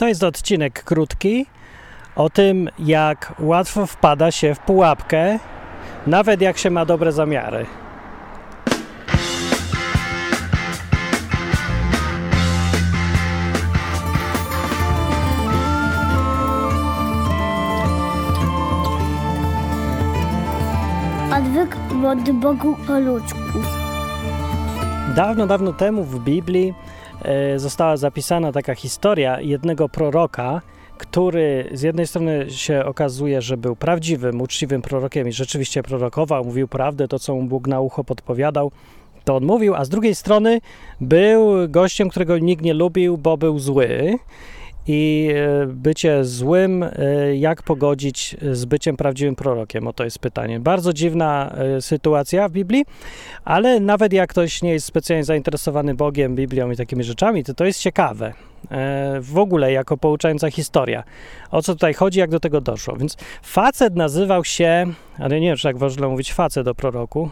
To 0.00 0.08
jest 0.08 0.24
odcinek 0.24 0.84
krótki 0.84 1.46
o 2.16 2.30
tym, 2.30 2.68
jak 2.78 3.34
łatwo 3.38 3.86
wpada 3.86 4.30
się 4.30 4.54
w 4.54 4.58
pułapkę, 4.58 5.38
nawet 6.06 6.40
jak 6.40 6.58
się 6.58 6.70
ma 6.70 6.84
dobre 6.84 7.12
zamiary. 7.12 7.66
Odwyk 21.36 21.76
od 22.06 22.30
Bogu 22.30 22.76
po 22.86 22.98
ludzku. 22.98 23.38
Dawno, 25.16 25.46
dawno 25.46 25.72
temu 25.72 26.04
w 26.04 26.24
Biblii 26.24 26.74
została 27.56 27.96
zapisana 27.96 28.52
taka 28.52 28.74
historia 28.74 29.40
jednego 29.40 29.88
proroka, 29.88 30.62
który 30.98 31.68
z 31.72 31.82
jednej 31.82 32.06
strony 32.06 32.46
się 32.50 32.84
okazuje, 32.84 33.42
że 33.42 33.56
był 33.56 33.76
prawdziwym, 33.76 34.40
uczciwym 34.40 34.82
prorokiem 34.82 35.28
i 35.28 35.32
rzeczywiście 35.32 35.82
prorokował, 35.82 36.44
mówił 36.44 36.68
prawdę, 36.68 37.08
to 37.08 37.18
co 37.18 37.34
mu 37.34 37.42
Bóg 37.42 37.66
na 37.66 37.80
ucho 37.80 38.04
podpowiadał, 38.04 38.70
to 39.24 39.36
on 39.36 39.44
mówił, 39.44 39.74
a 39.74 39.84
z 39.84 39.88
drugiej 39.88 40.14
strony 40.14 40.60
był 41.00 41.68
gościem, 41.68 42.08
którego 42.08 42.38
nikt 42.38 42.62
nie 42.62 42.74
lubił, 42.74 43.18
bo 43.18 43.36
był 43.36 43.58
zły. 43.58 44.18
I 44.92 45.28
e, 45.34 45.66
bycie 45.66 46.24
złym, 46.24 46.82
e, 46.82 47.36
jak 47.36 47.62
pogodzić 47.62 48.36
z 48.52 48.64
byciem 48.64 48.96
prawdziwym 48.96 49.36
prorokiem? 49.36 49.88
O 49.88 49.92
to 49.92 50.04
jest 50.04 50.18
pytanie. 50.18 50.60
Bardzo 50.60 50.92
dziwna 50.92 51.54
e, 51.56 51.82
sytuacja 51.82 52.48
w 52.48 52.52
Biblii, 52.52 52.84
ale 53.44 53.80
nawet 53.80 54.12
jak 54.12 54.30
ktoś 54.30 54.62
nie 54.62 54.72
jest 54.72 54.86
specjalnie 54.86 55.24
zainteresowany 55.24 55.94
Bogiem, 55.94 56.34
Biblią 56.34 56.70
i 56.70 56.76
takimi 56.76 57.04
rzeczami, 57.04 57.44
to 57.44 57.54
to 57.54 57.64
jest 57.64 57.80
ciekawe. 57.80 58.32
W 59.20 59.38
ogóle 59.38 59.72
jako 59.72 59.96
pouczająca 59.96 60.50
historia. 60.50 61.04
O 61.50 61.62
co 61.62 61.72
tutaj 61.72 61.94
chodzi, 61.94 62.18
jak 62.18 62.30
do 62.30 62.40
tego 62.40 62.60
doszło. 62.60 62.96
Więc 62.96 63.16
facet 63.42 63.96
nazywał 63.96 64.44
się, 64.44 64.86
ale 65.18 65.40
nie 65.40 65.48
wiem, 65.48 65.56
czy 65.56 65.62
tak 65.62 65.78
można 65.78 66.08
mówić 66.08 66.32
facet 66.32 66.68
o 66.68 66.74
proroku. 66.74 67.30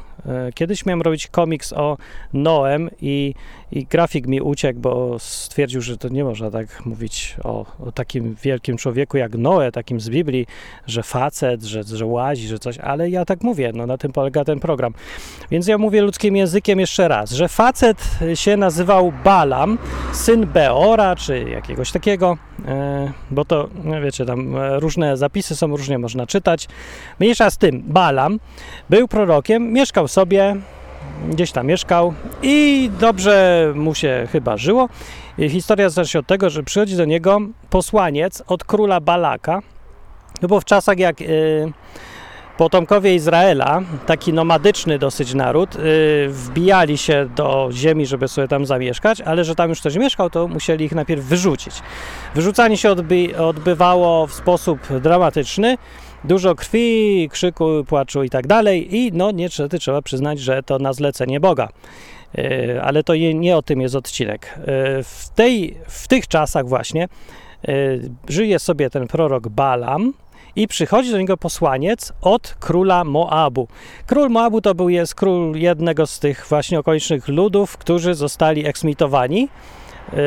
Kiedyś 0.55 0.87
miałem 0.87 1.03
robić 1.03 1.27
komiks 1.27 1.73
o 1.73 1.97
Noem 2.33 2.91
i, 3.01 3.35
i 3.73 3.87
grafik 3.87 4.27
mi 4.27 4.41
uciekł, 4.41 4.81
bo 4.81 5.19
stwierdził, 5.19 5.81
że 5.81 5.97
to 5.97 6.09
nie 6.09 6.25
można 6.25 6.51
tak 6.51 6.87
mówić 6.87 7.37
o, 7.45 7.67
o 7.81 7.92
takim 7.92 8.37
wielkim 8.42 8.77
człowieku 8.77 9.17
jak 9.17 9.35
Noe, 9.35 9.73
takim 9.73 10.01
z 10.01 10.09
Biblii, 10.09 10.47
że 10.87 11.03
facet, 11.03 11.63
że, 11.63 11.83
że 11.83 12.07
łazi, 12.07 12.48
że 12.48 12.59
coś, 12.59 12.79
ale 12.79 13.11
ja 13.11 13.25
tak 13.25 13.42
mówię, 13.42 13.73
no 13.75 13.87
na 13.87 13.98
tym 13.98 14.13
polega 14.13 14.45
ten 14.45 14.61
program. 14.61 14.95
Więc 15.51 15.67
ja 15.67 15.79
mówię 15.79 16.03
ludzkim 16.03 16.37
językiem 16.37 16.81
jeszcze 16.81 17.09
raz, 17.09 17.31
że 17.31 17.48
facet 17.48 18.19
się 18.35 18.57
nazywał 18.57 19.13
Balam, 19.25 19.79
syn 20.13 20.47
Beora, 20.47 21.15
czy 21.19 21.44
jakiegoś 21.50 21.92
takiego, 21.92 22.36
e, 22.66 23.12
bo 23.30 23.44
to, 23.44 23.69
no 23.84 24.00
wiecie, 24.00 24.24
tam 24.24 24.56
różne 24.78 25.16
zapisy 25.16 25.56
są, 25.56 25.77
różnie 25.77 25.98
można 25.98 26.27
czytać. 26.27 26.69
Mniejsza 27.20 27.50
z 27.50 27.58
tym, 27.58 27.83
Balam 27.86 28.41
był 28.91 29.08
prorokiem, 29.08 29.72
mieszkał 29.72 30.08
sobie, 30.08 30.56
gdzieś 31.30 31.52
tam 31.52 31.66
mieszkał 31.66 32.14
i 32.42 32.91
dobrze 33.00 33.66
mu 33.74 33.94
się 33.94 34.28
chyba 34.33 34.56
żyło. 34.56 34.89
Historia 35.48 35.89
zaczyna 35.89 36.05
się 36.05 36.19
od 36.19 36.27
tego, 36.27 36.50
że 36.50 36.62
przychodzi 36.62 36.96
do 36.96 37.05
niego 37.05 37.39
posłaniec 37.70 38.42
od 38.46 38.64
króla 38.64 39.00
Balaka, 39.00 39.61
no 40.42 40.48
bo 40.48 40.61
w 40.61 40.64
czasach 40.64 40.98
jak 40.98 41.20
y, 41.20 41.72
potomkowie 42.59 43.14
Izraela, 43.14 43.83
taki 44.06 44.33
nomadyczny 44.33 44.98
dosyć 44.98 45.34
naród, 45.34 45.77
y, 45.77 46.28
wbijali 46.28 46.98
się 46.98 47.28
do 47.37 47.69
ziemi, 47.73 48.06
żeby 48.06 48.28
sobie 48.28 48.48
tam 48.48 48.67
zamieszkać, 48.67 49.20
ale 49.20 49.45
że 49.45 49.55
tam 49.55 49.70
już 49.70 49.81
ktoś 49.81 49.97
mieszkał, 49.97 50.31
to 50.31 50.48
musieli 50.48 50.84
ich 50.84 50.92
najpierw 50.92 51.25
wyrzucić. 51.25 51.75
Wyrzucanie 52.34 52.77
się 52.77 52.91
odby 52.91 53.39
odbywało 53.39 54.27
w 54.27 54.33
sposób 54.33 54.79
dramatyczny, 55.01 55.79
dużo 56.25 56.55
krwi, 56.55 57.29
krzyku, 57.33 57.84
płaczu 57.86 58.23
i 58.23 58.31
tak 58.31 58.47
dalej 58.47 58.97
i 58.97 59.12
no 59.12 59.31
niestety 59.31 59.79
trzeba 59.79 60.03
przyznać, 60.03 60.41
że 60.41 60.63
to 60.63 60.79
na 60.79 60.92
zlecenie 60.92 61.40
Boga. 61.40 61.69
E, 62.39 62.83
ale 62.83 63.02
to 63.02 63.14
nie 63.14 63.57
o 63.57 63.63
tym 63.63 63.80
jest 63.80 63.95
odcinek. 63.95 64.55
E, 64.57 64.63
w, 65.02 65.29
tej, 65.35 65.77
w 65.89 66.08
tych 66.08 66.29
czasach 66.29 66.69
właśnie 66.69 67.05
e, 67.05 67.08
żyje 68.29 68.58
sobie 68.58 68.90
ten 68.90 69.07
prorok 69.07 69.48
Balam 69.48 70.13
i 70.58 70.69
przychodzi 70.69 71.11
do 71.11 71.19
niego 71.19 71.36
posłaniec 71.36 72.13
od 72.23 72.57
króla 72.61 73.05
Moabu. 73.05 73.69
Król 74.07 74.30
Moabu 74.30 74.61
to 74.61 74.74
był 74.74 74.89
jest 74.89 75.14
król 75.14 75.57
jednego 75.57 76.07
z 76.07 76.19
tych 76.19 76.46
właśnie 76.48 76.79
okolicznych 76.79 77.29
ludów, 77.29 77.77
którzy 77.77 78.14
zostali 78.14 78.67
eksmitowani 78.67 79.48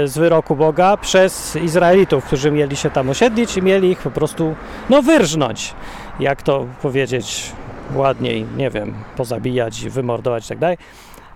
z 0.05 0.17
wyroku 0.17 0.55
Boga 0.55 0.97
przez 0.97 1.55
Izraelitów, 1.55 2.25
którzy 2.25 2.51
mieli 2.51 2.75
się 2.75 2.89
tam 2.89 3.09
osiedlić 3.09 3.57
i 3.57 3.61
mieli 3.61 3.91
ich 3.91 3.99
po 3.99 4.11
prostu 4.11 4.55
no 4.89 5.01
wyrżnąć, 5.01 5.73
jak 6.19 6.41
to 6.41 6.67
powiedzieć 6.81 7.51
ładniej, 7.95 8.45
nie 8.57 8.69
wiem, 8.69 8.93
pozabijać, 9.17 9.89
wymordować 9.89 10.45
i 10.45 10.49
tak 10.49 10.59
dalej 10.59 10.77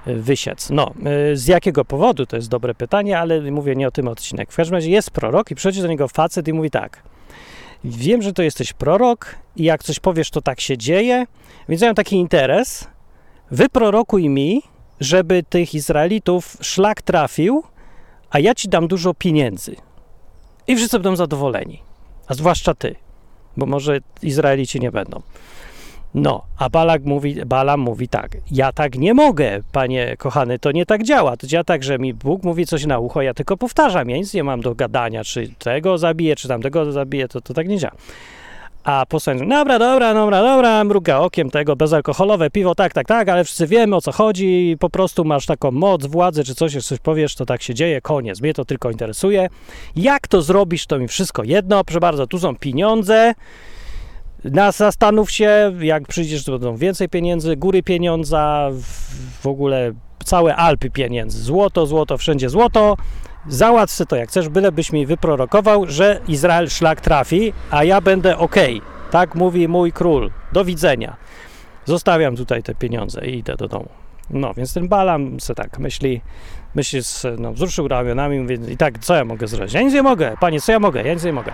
wysiec. 0.05 0.69
No, 0.69 0.93
y, 1.31 1.37
z 1.37 1.47
jakiego 1.47 1.85
powodu, 1.85 2.25
to 2.25 2.35
jest 2.35 2.49
dobre 2.49 2.75
pytanie, 2.75 3.19
ale 3.19 3.41
mówię 3.41 3.75
nie 3.75 3.87
o 3.87 3.91
tym 3.91 4.07
odcinek. 4.07 4.51
W 4.51 4.55
każdym 4.55 4.75
razie 4.75 4.91
jest 4.91 5.11
prorok 5.11 5.51
i 5.51 5.55
przychodzi 5.55 5.81
do 5.81 5.87
niego 5.87 6.07
facet 6.07 6.47
i 6.47 6.53
mówi 6.53 6.71
tak. 6.71 7.14
Wiem, 7.83 8.21
że 8.21 8.33
to 8.33 8.43
jesteś 8.43 8.73
prorok 8.73 9.35
i 9.55 9.63
jak 9.63 9.83
coś 9.83 9.99
powiesz, 9.99 10.29
to 10.29 10.41
tak 10.41 10.61
się 10.61 10.77
dzieje, 10.77 11.25
więc 11.69 11.81
ja 11.81 11.87
mam 11.87 11.95
taki 11.95 12.15
interes. 12.15 12.87
Wyprorokuj 13.51 14.29
mi, 14.29 14.61
żeby 14.99 15.43
tych 15.43 15.73
Izraelitów 15.73 16.57
szlak 16.61 17.01
trafił, 17.01 17.63
a 18.29 18.39
ja 18.39 18.55
ci 18.55 18.69
dam 18.69 18.87
dużo 18.87 19.13
pieniędzy. 19.13 19.75
I 20.67 20.75
wszyscy 20.75 20.99
będą 20.99 21.15
zadowoleni. 21.15 21.81
A 22.27 22.33
zwłaszcza 22.33 22.73
ty, 22.73 22.95
bo 23.57 23.65
może 23.65 23.99
Izraelici 24.21 24.79
nie 24.79 24.91
będą. 24.91 25.21
No, 26.15 26.41
a 26.57 26.69
Balak 26.69 27.03
mówi, 27.03 27.35
Balam 27.45 27.79
mówi 27.79 28.07
tak, 28.07 28.37
ja 28.51 28.71
tak 28.71 28.97
nie 28.97 29.13
mogę, 29.13 29.61
panie 29.71 30.15
kochany, 30.17 30.59
to 30.59 30.71
nie 30.71 30.85
tak 30.85 31.03
działa. 31.03 31.37
To 31.37 31.47
działa 31.47 31.63
tak, 31.63 31.83
że 31.83 31.99
mi 31.99 32.13
Bóg 32.13 32.43
mówi 32.43 32.65
coś 32.65 32.85
na 32.85 32.99
ucho, 32.99 33.21
ja 33.21 33.33
tylko 33.33 33.57
powtarzam, 33.57 34.09
ja 34.09 34.17
nic 34.17 34.33
nie 34.33 34.43
mam 34.43 34.61
do 34.61 34.75
gadania, 34.75 35.23
czy 35.23 35.49
tego 35.59 35.97
zabiję, 35.97 36.35
czy 36.35 36.47
tamtego 36.47 36.91
zabiję, 36.91 37.27
to, 37.27 37.41
to 37.41 37.53
tak 37.53 37.67
nie 37.67 37.77
działa. 37.77 37.95
A 38.83 39.05
posłannik, 39.05 39.49
dobra, 39.49 39.79
dobra, 39.79 40.13
dobra, 40.13 40.41
dobra, 40.41 40.83
mruga 40.83 41.17
okiem 41.17 41.49
tego, 41.49 41.75
bezalkoholowe 41.75 42.49
piwo, 42.49 42.75
tak, 42.75 42.93
tak, 42.93 43.07
tak, 43.07 43.29
ale 43.29 43.43
wszyscy 43.43 43.67
wiemy 43.67 43.95
o 43.95 44.01
co 44.01 44.11
chodzi, 44.11 44.77
po 44.79 44.89
prostu 44.89 45.25
masz 45.25 45.45
taką 45.45 45.71
moc, 45.71 46.05
władzę, 46.05 46.43
czy 46.43 46.55
coś, 46.55 46.85
coś 46.85 46.99
powiesz, 46.99 47.35
to 47.35 47.45
tak 47.45 47.61
się 47.61 47.73
dzieje, 47.73 48.01
koniec, 48.01 48.41
mnie 48.41 48.53
to 48.53 48.65
tylko 48.65 48.91
interesuje. 48.91 49.49
Jak 49.95 50.27
to 50.27 50.41
zrobisz, 50.41 50.85
to 50.85 50.99
mi 50.99 51.07
wszystko 51.07 51.43
jedno, 51.43 51.83
proszę 51.83 51.99
bardzo, 51.99 52.27
tu 52.27 52.39
są 52.39 52.55
pieniądze, 52.55 53.33
na, 54.51 54.71
zastanów 54.71 55.31
się, 55.31 55.73
jak 55.79 56.07
przyjdziesz, 56.07 56.43
to 56.43 56.51
będą 56.51 56.75
więcej 56.75 57.09
pieniędzy, 57.09 57.55
góry 57.55 57.83
pieniądza, 57.83 58.69
w 59.41 59.47
ogóle 59.47 59.91
całe 60.23 60.55
Alpy 60.55 60.89
pieniędzy. 60.89 61.43
Złoto, 61.43 61.85
złoto, 61.85 62.17
wszędzie 62.17 62.49
złoto. 62.49 62.97
Załatw 63.47 64.05
to 64.07 64.15
jak 64.15 64.29
chcesz, 64.29 64.49
bylebyś 64.49 64.91
mi 64.91 65.05
wyprorokował, 65.05 65.85
że 65.87 66.21
Izrael 66.27 66.69
szlak 66.69 67.01
trafi, 67.01 67.53
a 67.71 67.83
ja 67.83 68.01
będę 68.01 68.37
ok. 68.37 68.55
Tak 69.11 69.35
mówi 69.35 69.67
mój 69.67 69.91
król. 69.91 70.31
Do 70.53 70.65
widzenia. 70.65 71.15
Zostawiam 71.85 72.35
tutaj 72.35 72.63
te 72.63 72.75
pieniądze 72.75 73.25
i 73.25 73.37
idę 73.37 73.55
do 73.55 73.67
domu. 73.67 73.89
No, 74.29 74.53
więc 74.53 74.73
ten 74.73 74.87
Balam 74.87 75.39
se 75.39 75.55
tak 75.55 75.79
myśli, 75.79 76.21
myśli, 76.75 76.99
no, 77.37 77.53
wzruszył 77.53 77.87
ramionami, 77.87 78.39
mówi, 78.39 78.57
i 78.71 78.77
tak, 78.77 78.99
co 78.99 79.15
ja 79.15 79.25
mogę 79.25 79.47
zrobić? 79.47 79.73
Ja 79.73 79.81
nic 79.81 79.93
nie 79.93 80.03
mogę, 80.03 80.37
panie, 80.39 80.61
co 80.61 80.71
ja 80.71 80.79
mogę? 80.79 81.03
Ja 81.03 81.13
nic 81.13 81.23
nie 81.23 81.33
mogę. 81.33 81.51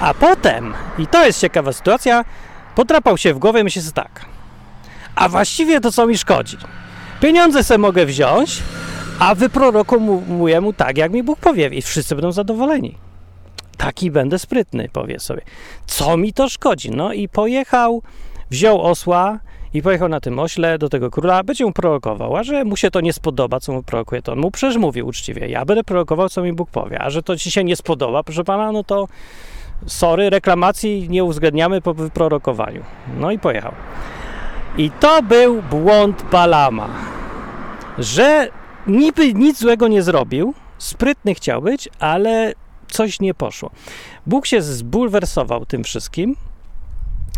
A 0.00 0.14
potem, 0.14 0.74
i 0.98 1.06
to 1.06 1.26
jest 1.26 1.40
ciekawa 1.40 1.72
sytuacja, 1.72 2.24
potrapał 2.74 3.18
się 3.18 3.34
w 3.34 3.38
głowie 3.38 3.60
i 3.60 3.64
myśli 3.64 3.82
sobie 3.82 3.92
tak. 3.92 4.26
A 5.14 5.28
właściwie 5.28 5.80
to 5.80 5.92
co 5.92 6.06
mi 6.06 6.18
szkodzi? 6.18 6.56
Pieniądze 7.20 7.64
sobie 7.64 7.78
mogę 7.78 8.06
wziąć, 8.06 8.62
a 9.18 9.34
wyprorokuję 9.34 10.60
mu 10.60 10.72
tak, 10.72 10.98
jak 10.98 11.12
mi 11.12 11.22
Bóg 11.22 11.38
powie 11.38 11.68
i 11.68 11.82
wszyscy 11.82 12.14
będą 12.14 12.32
zadowoleni. 12.32 12.94
Taki 13.76 14.10
będę 14.10 14.38
sprytny, 14.38 14.88
powie 14.92 15.20
sobie. 15.20 15.42
Co 15.86 16.16
mi 16.16 16.32
to 16.32 16.48
szkodzi? 16.48 16.90
No 16.90 17.12
i 17.12 17.28
pojechał, 17.28 18.02
wziął 18.50 18.82
osła 18.82 19.38
i 19.74 19.82
pojechał 19.82 20.08
na 20.08 20.20
tym 20.20 20.38
ośle 20.38 20.78
do 20.78 20.88
tego 20.88 21.10
króla, 21.10 21.42
będzie 21.42 21.64
mu 21.64 21.72
prorokował, 21.72 22.36
a 22.36 22.42
że 22.42 22.64
mu 22.64 22.76
się 22.76 22.90
to 22.90 23.00
nie 23.00 23.12
spodoba, 23.12 23.60
co 23.60 23.72
mu 23.72 23.82
prorokuje, 23.82 24.22
to 24.22 24.32
on 24.32 24.38
mu 24.38 24.50
przecież 24.50 24.76
mówi 24.76 25.02
uczciwie, 25.02 25.48
ja 25.48 25.64
będę 25.64 25.84
prorokował, 25.84 26.28
co 26.28 26.42
mi 26.42 26.52
Bóg 26.52 26.70
powie, 26.70 27.02
a 27.02 27.10
że 27.10 27.22
to 27.22 27.36
ci 27.36 27.50
się 27.50 27.64
nie 27.64 27.76
spodoba, 27.76 28.22
proszę 28.22 28.44
pana, 28.44 28.72
no 28.72 28.84
to 28.84 29.08
sorry, 29.86 30.30
reklamacji 30.30 31.08
nie 31.08 31.24
uwzględniamy 31.24 31.80
po 31.80 31.94
wyprorokowaniu. 31.94 32.84
No 33.18 33.30
i 33.30 33.38
pojechał. 33.38 33.72
I 34.78 34.90
to 34.90 35.22
był 35.22 35.62
błąd 35.62 36.24
Balama, 36.32 36.88
że 37.98 38.48
niby 38.86 39.34
nic 39.34 39.58
złego 39.58 39.88
nie 39.88 40.02
zrobił, 40.02 40.54
sprytny 40.78 41.34
chciał 41.34 41.62
być, 41.62 41.88
ale 41.98 42.52
coś 42.88 43.20
nie 43.20 43.34
poszło. 43.34 43.70
Bóg 44.26 44.46
się 44.46 44.62
zbulwersował 44.62 45.66
tym 45.66 45.84
wszystkim 45.84 46.36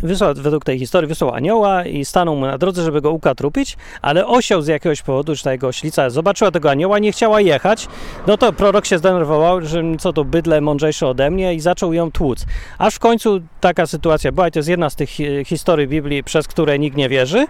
wysłał, 0.03 0.35
według 0.35 0.65
tej 0.65 0.79
historii 0.79 1.09
wysłał 1.09 1.35
anioła 1.35 1.85
i 1.85 2.05
stanął 2.05 2.37
mu 2.37 2.47
na 2.47 2.59
drodze, 2.59 2.83
żeby 2.83 3.01
go 3.01 3.11
ukatrupić, 3.11 3.77
ale 4.03 4.27
osioł 4.27 4.63
z 4.63 4.67
jakiegoś 4.67 5.03
powodu, 5.03 5.35
że 5.35 5.43
ta 5.43 5.53
jego 5.53 5.69
oślica 5.69 6.11
zobaczyła 6.11 6.51
tego 6.51 6.71
anioła, 6.71 6.99
nie 6.99 7.13
chciała 7.13 7.41
jechać, 7.41 7.89
no 8.27 8.37
to 8.37 8.53
prorok 8.53 8.87
się 8.87 8.99
zdenerwował, 8.99 9.61
że 9.61 9.83
co 9.99 10.13
to 10.13 10.25
bydle 10.25 10.61
mądrzejsze 10.61 11.07
ode 11.07 11.31
mnie 11.31 11.55
i 11.55 11.61
zaczął 11.61 11.93
ją 11.93 12.11
tłuc. 12.11 12.47
Aż 12.79 12.95
w 12.95 12.99
końcu 12.99 13.41
taka 13.61 13.87
sytuacja 13.87 14.33
była 14.33 14.49
i 14.49 14.51
to 14.51 14.59
jest 14.59 14.69
jedna 14.69 14.91
z 14.91 14.97
tych 14.97 15.11
historii 15.47 15.89
Biblii, 15.89 16.25
przez 16.25 16.49
które 16.49 16.79
nikt 16.79 16.97
nie 16.97 17.09
wierzy. 17.09 17.47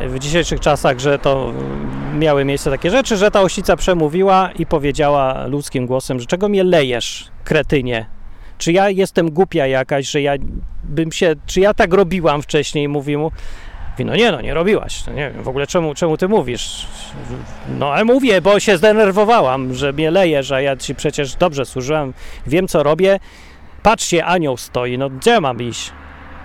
W 0.00 0.18
dzisiejszych 0.18 0.60
czasach, 0.60 0.98
że 0.98 1.18
to 1.18 1.52
miały 2.14 2.44
miejsce 2.44 2.70
takie 2.70 2.90
rzeczy, 2.90 3.16
że 3.16 3.30
ta 3.30 3.42
oślica 3.42 3.76
przemówiła 3.76 4.50
i 4.58 4.66
powiedziała 4.66 5.46
ludzkim 5.46 5.86
głosem, 5.86 6.20
że 6.20 6.26
czego 6.26 6.48
mnie 6.48 6.64
lejesz, 6.64 7.28
kretynie, 7.44 8.06
czy 8.58 8.72
ja 8.72 8.90
jestem 8.90 9.30
głupia 9.30 9.66
jakaś, 9.66 10.10
że 10.10 10.22
ja 10.22 10.34
bym 10.84 11.12
się, 11.12 11.34
czy 11.46 11.60
ja 11.60 11.74
tak 11.74 11.94
robiłam 11.94 12.42
wcześniej, 12.42 12.88
mówi 12.88 13.16
mu. 13.16 13.32
Mówi, 13.90 14.04
no 14.04 14.16
nie, 14.16 14.32
no 14.32 14.40
nie 14.40 14.54
robiłaś, 14.54 15.06
no 15.06 15.12
nie 15.12 15.30
wiem, 15.30 15.42
w 15.42 15.48
ogóle 15.48 15.66
czemu, 15.66 15.94
czemu 15.94 16.16
ty 16.16 16.28
mówisz? 16.28 16.86
No 17.78 17.92
ale 17.92 18.04
mówię, 18.04 18.40
bo 18.40 18.60
się 18.60 18.76
zdenerwowałam, 18.76 19.74
że 19.74 19.92
mnie 19.92 20.10
lejesz, 20.10 20.52
a 20.52 20.60
ja 20.60 20.76
ci 20.76 20.94
przecież 20.94 21.34
dobrze 21.34 21.64
służyłam, 21.64 22.12
wiem 22.46 22.68
co 22.68 22.82
robię. 22.82 23.18
Patrzcie, 23.82 24.24
anioł 24.24 24.56
stoi, 24.56 24.98
no 24.98 25.10
gdzie 25.10 25.40
mam 25.40 25.62
iść? 25.62 25.92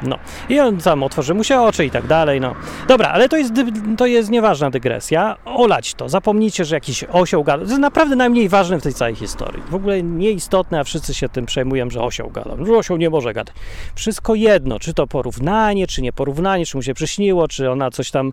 No. 0.04 0.20
I 0.50 0.60
on 0.60 0.78
tam 0.78 1.04
otworzy 1.04 1.34
mu 1.34 1.44
się 1.44 1.62
oczy 1.62 1.86
i 1.86 1.92
tak 1.92 2.08
dalej, 2.08 2.42
no. 2.42 2.56
Dobra, 2.88 3.10
ale 3.10 3.30
to 3.30 3.38
jest, 3.38 3.54
to 3.98 4.06
jest 4.06 4.30
nieważna 4.30 4.70
dygresja. 4.70 5.38
Olać 5.46 5.94
to. 5.94 6.10
Zapomnijcie, 6.10 6.66
że 6.66 6.76
jakiś 6.76 7.04
osioł 7.04 7.44
gada. 7.44 7.64
To 7.64 7.70
jest 7.70 7.82
naprawdę 7.82 8.16
najmniej 8.16 8.50
ważne 8.50 8.80
w 8.80 8.84
tej 8.84 8.94
całej 8.94 9.16
historii. 9.16 9.64
W 9.70 9.76
ogóle 9.76 10.04
nieistotne, 10.04 10.80
a 10.80 10.84
wszyscy 10.84 11.14
się 11.14 11.30
tym 11.30 11.46
przejmują, 11.46 11.90
że 11.90 12.02
osioł 12.02 12.30
gada. 12.30 12.66
Że 12.66 12.78
osioł 12.78 12.98
nie 12.98 13.10
może 13.10 13.34
gadać. 13.34 13.56
Wszystko 13.96 14.36
jedno, 14.36 14.80
czy 14.80 14.94
to 14.94 15.08
porównanie, 15.08 15.88
czy 15.88 16.02
nie 16.02 16.14
porównanie, 16.14 16.66
czy 16.66 16.78
mu 16.78 16.84
się 16.84 16.94
przyśniło, 16.94 17.48
czy 17.48 17.72
ona 17.72 17.92
coś 17.92 18.12
tam 18.12 18.28
e, 18.28 18.32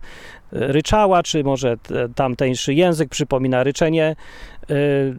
ryczała, 0.51 1.23
czy 1.23 1.43
może 1.43 1.77
tamtejszy 2.15 2.73
język 2.73 3.09
przypomina 3.09 3.63
ryczenie 3.63 4.15
e, 4.69 4.75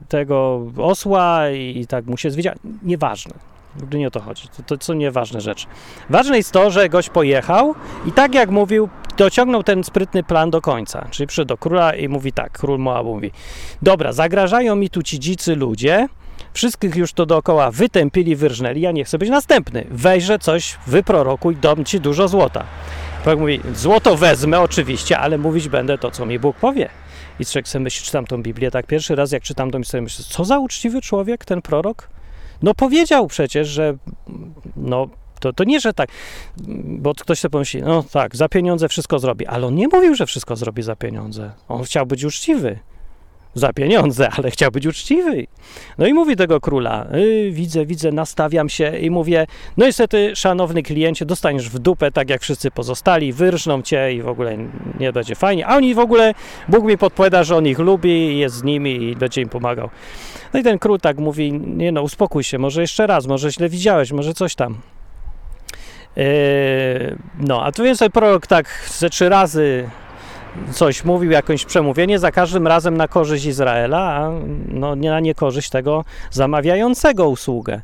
tego 0.09 0.67
osła 0.79 1.51
i, 1.51 1.87
tak 1.87 2.07
mu 2.07 2.17
się 2.17 2.31
zwiedziła. 2.31 2.55
Nieważne. 2.83 3.35
Nigdy 3.77 3.99
nie 3.99 4.09
o 4.09 4.11
to 4.11 4.21
chodzi. 4.21 4.49
To, 4.67 4.77
to 4.77 4.85
są 4.85 4.95
nieważne 4.95 5.41
rzeczy. 5.41 5.67
Ważne 6.11 6.37
jest 6.37 6.53
to, 6.53 6.71
że 6.71 6.89
gość 6.89 7.11
pojechał 7.11 7.75
i 8.07 8.13
tak 8.13 8.35
jak 8.35 8.51
mówił, 8.51 8.89
dociągnął 9.17 9.63
ten 9.63 9.85
sprytny 9.85 10.23
plan 10.23 10.51
do 10.51 10.61
końca. 10.61 11.07
Czyli 11.11 11.27
przyszedł 11.27 11.49
do 11.49 11.57
króla 11.57 11.95
i 11.95 12.09
mówi 12.09 12.33
tak, 12.33 12.53
król 12.53 12.79
Moabu 12.79 13.15
mówi, 13.15 13.31
dobra, 13.83 14.13
zagrażają 14.13 14.77
mi 14.77 14.91
tu 14.91 15.03
ci 15.03 15.19
dzicy 15.19 15.57
ludzie, 15.57 16.09
wszystkich 16.53 16.97
już 16.97 17.13
to 17.13 17.27
dookoła 17.27 17.71
wytępili, 17.71 18.37
wyrżnęli, 18.37 18.81
ja 18.81 18.93
nie 18.93 19.05
chcę 19.05 19.19
być 19.19 19.31
następny. 19.31 19.87
Wejrzę 19.91 20.39
coś, 20.39 20.79
wyprorokuj, 20.87 21.57
dam 21.57 21.85
ci 21.85 22.01
dużo 22.01 22.29
złota. 22.29 22.65
Tak 23.25 23.39
mówi, 23.39 23.61
złoto 23.75 24.17
wezmę 24.17 24.61
oczywiście, 24.61 25.19
ale 25.19 25.39
mówić 25.39 25.69
będę 25.69 25.99
to, 25.99 26.11
co 26.11 26.27
mi 26.27 26.39
Bóg 26.39 26.57
powie. 26.57 26.89
I 27.41 27.47
człowiek 27.47 27.69
sobie 27.69 27.83
myśli, 27.83 28.07
czytam 28.07 28.27
tą 28.27 28.43
Biblię, 28.43 28.71
tak 28.71 28.87
pierwszy 28.87 29.15
raz 29.15 29.33
jak 29.33 29.43
czytam 29.43 29.71
to, 29.71 29.85
sobie 29.85 30.03
myślę, 30.03 30.25
co 30.29 30.45
za 30.45 30.59
uczciwy 30.59 31.01
człowiek 31.01 31.45
ten 31.45 31.63
prorok? 31.63 32.09
No 32.63 32.75
powiedział 32.75 33.27
przecież, 33.27 33.69
że 33.69 33.97
no 34.77 35.09
to, 35.41 35.53
to 35.53 35.65
nie, 35.65 35.81
że 35.81 35.93
tak, 35.93 36.09
bo 36.85 37.15
ktoś 37.15 37.39
sobie 37.39 37.53
pomyśli, 37.53 37.83
no 37.83 38.03
tak, 38.03 38.37
za 38.37 38.49
pieniądze 38.49 38.89
wszystko 38.89 39.19
zrobi, 39.19 39.47
ale 39.47 39.67
on 39.67 39.75
nie 39.75 39.89
mówił, 39.89 40.15
że 40.15 40.27
wszystko 40.27 40.57
zrobi 40.57 40.83
za 40.83 40.97
pieniądze. 40.97 41.51
On 41.69 41.83
chciał 41.83 42.07
być 42.07 42.25
uczciwy 42.25 42.79
za 43.55 43.73
pieniądze, 43.73 44.29
ale 44.37 44.51
chciał 44.51 44.71
być 44.71 44.87
uczciwy. 44.87 45.47
No 45.99 46.07
i 46.07 46.13
mówi 46.13 46.37
tego 46.37 46.61
króla, 46.61 47.07
y, 47.15 47.51
widzę, 47.53 47.87
widzę, 47.87 48.13
nastawiam 48.13 48.69
się 48.69 48.99
i 48.99 49.11
mówię, 49.11 49.47
no 49.77 49.87
niestety, 49.87 50.37
szanowny 50.37 50.83
kliencie, 50.83 51.27
dostaniesz 51.27 51.71
w 51.71 51.79
dupę, 51.79 52.11
tak 52.11 52.31
jak 52.31 52.43
wszyscy 52.43 52.71
pozostali, 52.71 53.33
wyrżną 53.33 53.83
cię 53.83 54.13
i 54.13 54.23
w 54.23 54.29
ogóle 54.29 54.59
nie 55.01 55.13
będzie 55.13 55.35
fajnie. 55.35 55.67
A 55.67 55.77
oni 55.77 55.95
w 55.95 55.99
ogóle, 55.99 56.35
Bóg 56.69 56.85
mi 56.85 56.99
podpowiada, 56.99 57.45
że 57.45 57.57
on 57.57 57.67
ich 57.67 57.79
lubi, 57.79 58.39
jest 58.39 58.55
z 58.55 58.63
nimi 58.63 59.03
i 59.03 59.17
będzie 59.17 59.41
im 59.41 59.49
pomagał. 59.49 59.91
No 60.53 60.61
i 60.61 60.63
ten 60.63 60.79
król 60.79 61.01
tak 61.01 61.19
mówi, 61.19 61.53
nie 61.53 61.93
no, 61.93 62.03
uspokój 62.03 62.45
się, 62.45 62.59
może 62.59 62.81
jeszcze 62.81 63.07
raz, 63.07 63.27
może 63.27 63.51
źle 63.51 63.69
widziałeś, 63.69 64.13
może 64.13 64.35
coś 64.35 64.55
tam. 64.55 64.79
Yy, 66.17 66.25
no, 67.39 67.65
a 67.65 67.73
tu 67.73 67.83
więc 67.85 68.03
prorok 68.13 68.47
tak 68.47 68.67
ze 68.99 69.11
trzy 69.11 69.29
razy 69.29 69.91
coś 70.73 71.05
mówił, 71.05 71.31
jakieś 71.31 71.65
przemówienie, 71.65 72.19
za 72.19 72.33
każdym 72.33 72.67
razem 72.67 72.97
na 72.97 73.09
korzyść 73.09 73.45
Izraela, 73.45 73.99
a 73.99 74.31
no, 74.69 74.95
nie 74.95 75.11
na 75.11 75.21
niekorzyść 75.21 75.71
tego 75.71 76.05
zamawiającego 76.31 77.29
usługę. 77.29 77.81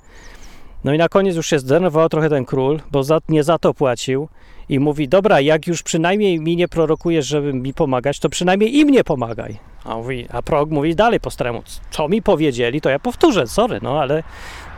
No 0.87 0.95
i 0.95 0.99
na 0.99 1.09
koniec 1.09 1.37
już 1.37 1.47
się 1.47 1.59
zdenerwował 1.59 2.09
trochę 2.09 2.29
ten 2.29 2.45
król, 2.45 2.81
bo 2.91 3.05
za, 3.05 3.19
nie 3.29 3.45
za 3.45 3.59
to 3.59 3.75
płacił 3.75 4.29
i 4.69 4.79
mówi, 4.79 5.09
dobra, 5.09 5.41
jak 5.41 5.67
już 5.67 5.83
przynajmniej 5.83 6.41
mi 6.41 6.57
nie 6.57 6.69
prorokujesz, 6.69 7.27
żeby 7.27 7.53
mi 7.53 7.75
pomagać, 7.75 8.19
to 8.19 8.29
przynajmniej 8.29 8.77
im 8.77 8.91
nie 8.91 9.05
pomagaj. 9.05 9.59
A, 9.85 9.97
mówi, 9.97 10.27
a 10.33 10.43
prorok 10.43 10.71
mówi 10.71 10.95
dalej 10.95 11.21
po 11.21 11.31
staremu, 11.31 11.63
co 11.91 12.09
mi 12.09 12.23
powiedzieli, 12.23 12.81
to 12.81 12.91
ja 12.91 12.99
powtórzę, 12.99 13.47
sorry, 13.47 13.79
no 13.83 14.01
ale 14.01 14.23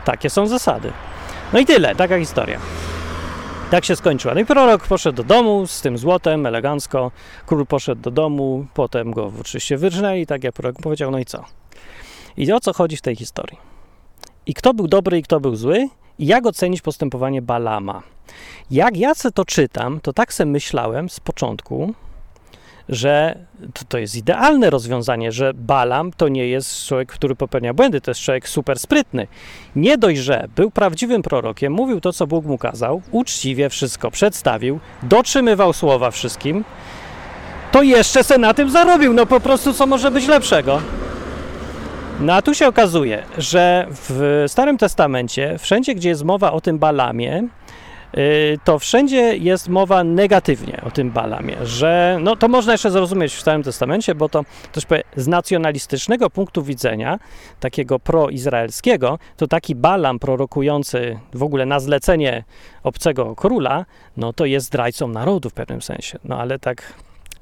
takie 0.05 0.31
są 0.31 0.47
zasady. 0.47 0.93
No 1.53 1.59
i 1.59 1.67
tyle, 1.67 1.95
taka 1.95 2.19
historia. 2.19 2.61
Tak 3.71 3.85
się 3.85 3.97
skończyła. 3.97 4.35
No 4.35 4.41
i 4.41 4.47
prorok 4.47 4.87
poszedł 4.87 5.17
do 5.17 5.25
domu 5.25 5.67
z 5.67 5.81
tym 5.81 5.99
złotem, 5.99 6.47
elegancko. 6.47 7.11
Król 7.47 7.67
poszedł 7.67 8.03
do 8.03 8.11
domu, 8.11 8.67
potem 8.75 9.11
go 9.13 9.33
oczywiście 9.41 9.77
wyrżnęli, 9.77 10.27
tak 10.27 10.45
jak 10.45 10.55
prorok 10.55 10.77
powiedział, 10.83 11.11
no 11.11 11.19
i 11.19 11.25
co? 11.25 11.45
I 12.37 12.53
o 12.53 12.61
co 12.61 12.73
chodzi 12.73 12.97
w 12.97 13.03
tej 13.03 13.17
historii? 13.17 13.68
I 14.49 14.55
kto 14.55 14.75
był 14.75 14.89
dobry 14.89 15.19
i 15.19 15.23
kto 15.23 15.41
był 15.41 15.57
zły? 15.57 15.89
I 16.19 16.27
jak 16.27 16.47
ocenić 16.47 16.83
postępowanie 16.83 17.43
Balama? 17.43 18.03
Jak 18.71 18.97
ja 18.97 19.13
to 19.35 19.45
czytam, 19.45 20.01
to 20.01 20.13
tak 20.13 20.33
sobie 20.33 20.51
myślałem 20.51 21.09
z 21.09 21.21
początku, 21.21 21.95
że 22.89 23.39
to, 23.75 23.85
to 23.89 23.99
jest 23.99 24.17
idealne 24.17 24.71
rozwiązanie, 24.71 25.33
że 25.33 25.55
Balam 25.55 26.13
to 26.13 26.29
nie 26.29 26.47
jest 26.47 26.87
człowiek, 26.87 27.13
który 27.13 27.35
popełnia 27.37 27.75
błędy, 27.75 28.01
to 28.01 28.11
jest 28.11 28.21
człowiek 28.21 28.49
super 28.49 28.79
sprytny. 28.79 29.27
Nie 29.77 29.99
dość, 29.99 30.21
że 30.21 30.49
był 30.57 30.71
prawdziwym 30.71 31.23
prorokiem, 31.23 31.73
mówił 31.73 32.01
to, 32.01 32.13
co 32.13 32.27
Bóg 32.27 32.45
mu 32.45 32.59
kazał, 32.59 33.03
uczciwie 33.11 33.69
wszystko 33.69 34.11
przedstawił, 34.11 34.81
dotrzymywał 35.03 35.73
słowa 35.73 36.11
wszystkim, 36.11 36.65
to 37.73 37.83
jeszcze 37.83 38.25
se 38.25 38.39
na 38.39 38.55
tym 38.55 38.71
zarobił. 38.71 39.13
No 39.13 39.27
po 39.27 39.41
prostu 39.41 39.73
co 39.73 39.87
może 39.87 40.11
być 40.11 40.27
lepszego? 40.27 40.81
No 42.21 42.35
a 42.35 42.43
tu 42.43 42.55
się 42.55 42.67
okazuje, 42.69 43.23
że 43.39 43.87
w 43.91 44.45
Starym 44.49 44.79
Testamencie, 44.79 45.59
wszędzie 45.59 45.95
gdzie 45.95 46.09
jest 46.09 46.25
mowa 46.25 46.53
o 46.53 46.61
tym 46.61 46.79
Balamie, 46.79 47.49
Y, 48.17 48.59
to 48.65 48.79
wszędzie 48.79 49.37
jest 49.37 49.69
mowa 49.69 50.05
negatywnie 50.05 50.81
o 50.87 50.91
tym 50.91 51.11
Balamie, 51.11 51.57
że 51.63 52.19
no 52.21 52.37
to 52.37 52.49
można 52.49 52.73
jeszcze 52.73 52.91
zrozumieć 52.91 53.33
w 53.33 53.41
Starym 53.41 53.63
Testamencie, 53.63 54.15
bo 54.15 54.29
to 54.29 54.45
też 54.73 54.85
z 55.17 55.29
nacjonalistycznego 55.29 56.31
punktu 56.31 56.63
widzenia, 56.63 57.19
takiego 57.61 57.99
proizraelskiego, 57.99 59.19
to 59.37 59.47
taki 59.47 59.75
Balam 59.75 60.19
prorokujący 60.19 61.19
w 61.35 61.43
ogóle 61.43 61.67
na 61.67 61.81
zlecenie 61.81 62.45
obcego 62.83 63.37
króla, 63.37 63.87
no 64.17 64.33
to 64.33 64.45
jest 64.45 64.67
zdrajcą 64.67 65.09
narodu 65.09 65.51
w 65.51 65.55
pewnym 65.55 65.83
sensie. 65.83 66.19
No 66.25 66.41
ale 66.41 66.59
tak 66.59 66.83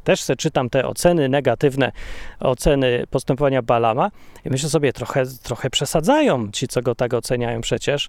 też 0.07 0.23
se 0.23 0.37
czytam 0.37 0.71
te 0.71 0.87
oceny 0.87 1.29
negatywne, 1.29 1.93
oceny 2.41 3.05
postępowania 3.11 3.63
Balama 3.63 4.11
i 4.45 4.51
myślę 4.51 4.69
sobie, 4.69 4.93
trochę, 4.93 5.23
trochę 5.43 5.71
przesadzają 5.71 6.51
ci, 6.53 6.69
co 6.69 6.83
go 6.83 6.95
tak 6.95 7.15
oceniają 7.15 7.61
przecież, 7.61 8.09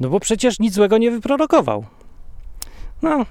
no 0.00 0.08
bo 0.08 0.20
przecież 0.20 0.58
nic 0.58 0.74
złego 0.74 0.98
nie 0.98 1.10
wyprodukował. 1.10 1.84
No, 3.02 3.24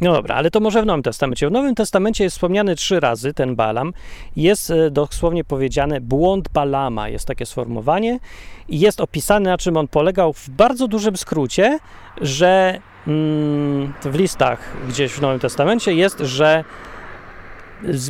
no 0.00 0.12
dobra, 0.12 0.34
ale 0.34 0.50
to 0.50 0.60
może 0.60 0.82
w 0.82 0.86
Nowym 0.86 1.02
Testamencie. 1.02 1.48
W 1.48 1.52
Nowym 1.52 1.74
Testamencie 1.74 2.24
jest 2.24 2.36
wspomniany 2.36 2.76
trzy 2.76 3.00
razy 3.00 3.34
ten 3.34 3.56
Balam. 3.56 3.92
Jest 4.36 4.70
e, 4.70 4.90
dosłownie 4.90 5.44
powiedziane 5.44 6.00
błąd 6.00 6.48
Balama, 6.48 7.08
jest 7.08 7.26
takie 7.26 7.46
sformułowanie 7.46 8.18
i 8.68 8.80
jest 8.80 9.00
opisane, 9.00 9.50
na 9.50 9.58
czym 9.58 9.76
on 9.76 9.88
polegał 9.88 10.32
w 10.32 10.48
bardzo 10.48 10.88
dużym 10.88 11.16
skrócie, 11.16 11.78
że 12.20 12.80
mm, 13.06 13.92
w 14.02 14.14
listach 14.14 14.76
gdzieś 14.88 15.12
w 15.12 15.20
Nowym 15.20 15.40
Testamencie 15.40 15.94
jest, 15.94 16.18
że 16.18 16.64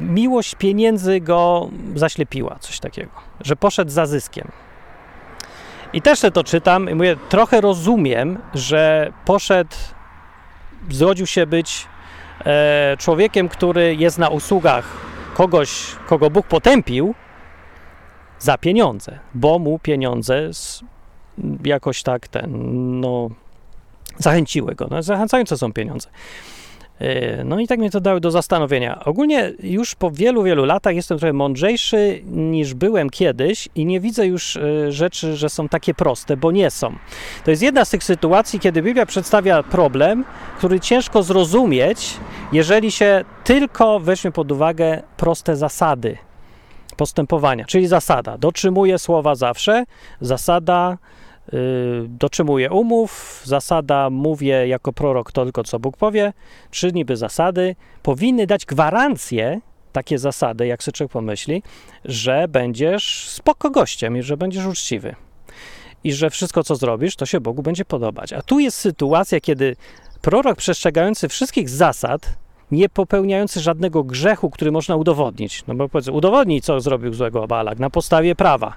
miłość 0.01 0.55
pieniędzy 0.55 1.21
go 1.21 1.71
zaślepiła, 1.95 2.57
coś 2.61 2.81
takiego, 2.81 3.11
że 3.41 3.57
poszedł 3.57 3.91
za 3.91 4.07
zyskiem. 4.07 4.49
I 5.93 6.03
też 6.03 6.21
to 6.35 6.45
czytam 6.45 6.91
i 6.91 6.95
mówię, 6.95 7.17
trochę 7.29 7.61
rozumiem, 7.61 8.39
że 8.55 9.13
poszedł, 9.25 9.77
zgodził 10.91 11.27
się 11.27 11.47
być 11.47 11.87
e, 12.45 12.97
człowiekiem, 12.99 13.49
który 13.49 13.95
jest 13.95 14.19
na 14.19 14.29
usługach 14.29 14.85
kogoś, 15.35 15.97
kogo 16.07 16.31
Bóg 16.31 16.47
potępił 16.47 17.15
za 18.39 18.59
pieniądze, 18.59 19.19
bo 19.35 19.59
mu 19.59 19.79
pieniądze 19.79 20.55
z, 20.55 20.81
jakoś 21.65 22.03
tak 22.03 22.29
ten, 22.29 22.51
no, 23.01 23.29
zachęciły 24.19 24.75
go. 24.75 24.87
No, 24.91 25.03
zachęcające 25.03 25.59
są 25.59 25.73
pieniądze. 25.73 26.09
E, 27.03 27.45
no 27.45 27.61
i 27.61 27.67
tak 27.67 27.79
mnie 27.79 27.91
to 27.91 28.01
dało 28.01 28.21
do 28.21 28.31
zastanowienia. 28.31 29.05
Ogólnie 29.05 29.53
już 29.63 29.95
po 29.95 30.11
wielu, 30.11 30.43
wielu 30.43 30.65
latach 30.65 30.95
jestem 30.95 31.19
trochę 31.19 31.33
mądrzejszy 31.33 32.23
niż 32.27 32.75
byłem 32.75 33.11
kiedyś 33.11 33.69
i 33.75 33.87
nie 33.87 34.01
widzę 34.01 34.27
już 34.27 34.57
e, 34.57 34.93
rzeczy, 34.93 35.37
że 35.37 35.49
są 35.49 35.69
takie 35.69 35.95
proste, 35.95 36.37
bo 36.37 36.51
nie 36.51 36.71
są. 36.71 36.95
To 37.45 37.51
jest 37.51 37.63
jedna 37.63 37.85
z 37.85 37.91
tych 37.91 38.05
sytuacji, 38.05 38.61
kiedy 38.61 38.83
Biblia 38.83 39.07
przedstawia 39.07 39.63
problem, 39.63 40.25
który 40.59 40.81
ciężko 40.81 41.23
zrozumieć, 41.23 42.17
jeżeli 42.53 42.91
się 42.91 43.25
tylko 43.45 44.01
weźmie 44.01 44.33
pod 44.33 44.53
uwagę 44.53 45.03
proste 45.17 45.57
zasady 45.57 46.19
postępowania, 46.97 47.65
czyli 47.65 47.87
zasada 47.87 48.39
dotrzymuje 48.39 48.99
słowa 48.99 49.35
zawsze, 49.35 49.85
zasada 50.21 50.99
yy, 51.53 51.59
dotrzymuje 52.09 52.71
umów, 52.71 53.43
zasada 53.45 54.11
mówię 54.11 54.69
jako 54.69 54.93
prorok 54.93 55.33
to 55.33 55.45
tylko 55.45 55.65
co 55.65 55.79
Bóg 55.79 55.97
powie, 55.97 56.33
trzy 56.71 56.93
niby 56.93 57.17
zasady 57.17 57.77
powinny 58.03 58.47
dać 58.47 58.67
gwarancję, 58.67 59.61
takie 59.93 60.19
zasady, 60.19 60.67
jak 60.67 60.83
człowiek 60.83 61.13
pomyśli, 61.13 61.63
że 62.05 62.49
będziesz 62.49 63.29
spoko 63.29 63.71
gościem 63.71 64.17
i 64.17 64.23
że 64.23 64.37
będziesz 64.37 64.67
uczciwy. 64.67 65.15
I 66.05 66.13
że 66.13 66.31
wszystko, 66.31 66.65
co 66.65 66.77
zrobisz, 66.77 67.17
to 67.17 67.27
się 67.27 67.41
Bogu 67.41 67.63
będzie 67.63 67.85
podobać. 67.85 68.33
A 68.33 68.43
tu 68.43 68.59
jest 68.59 68.79
sytuacja, 68.79 69.41
kiedy 69.41 69.77
prorok 70.23 70.59
przestrzegający 70.59 71.29
wszystkich 71.29 71.69
zasad 71.69 72.37
nie 72.71 72.89
popełniający 72.89 73.61
żadnego 73.61 74.05
grzechu, 74.05 74.51
który 74.51 74.73
można 74.73 74.97
udowodnić. 74.97 75.65
No 75.67 75.75
bo 75.75 75.89
powiedzmy, 75.89 76.13
udowodnij, 76.13 76.61
co 76.61 76.81
zrobił 76.81 77.15
złego 77.15 77.47
Balak 77.47 77.79
na 77.79 77.91
podstawie 77.91 78.35
prawa. 78.35 78.75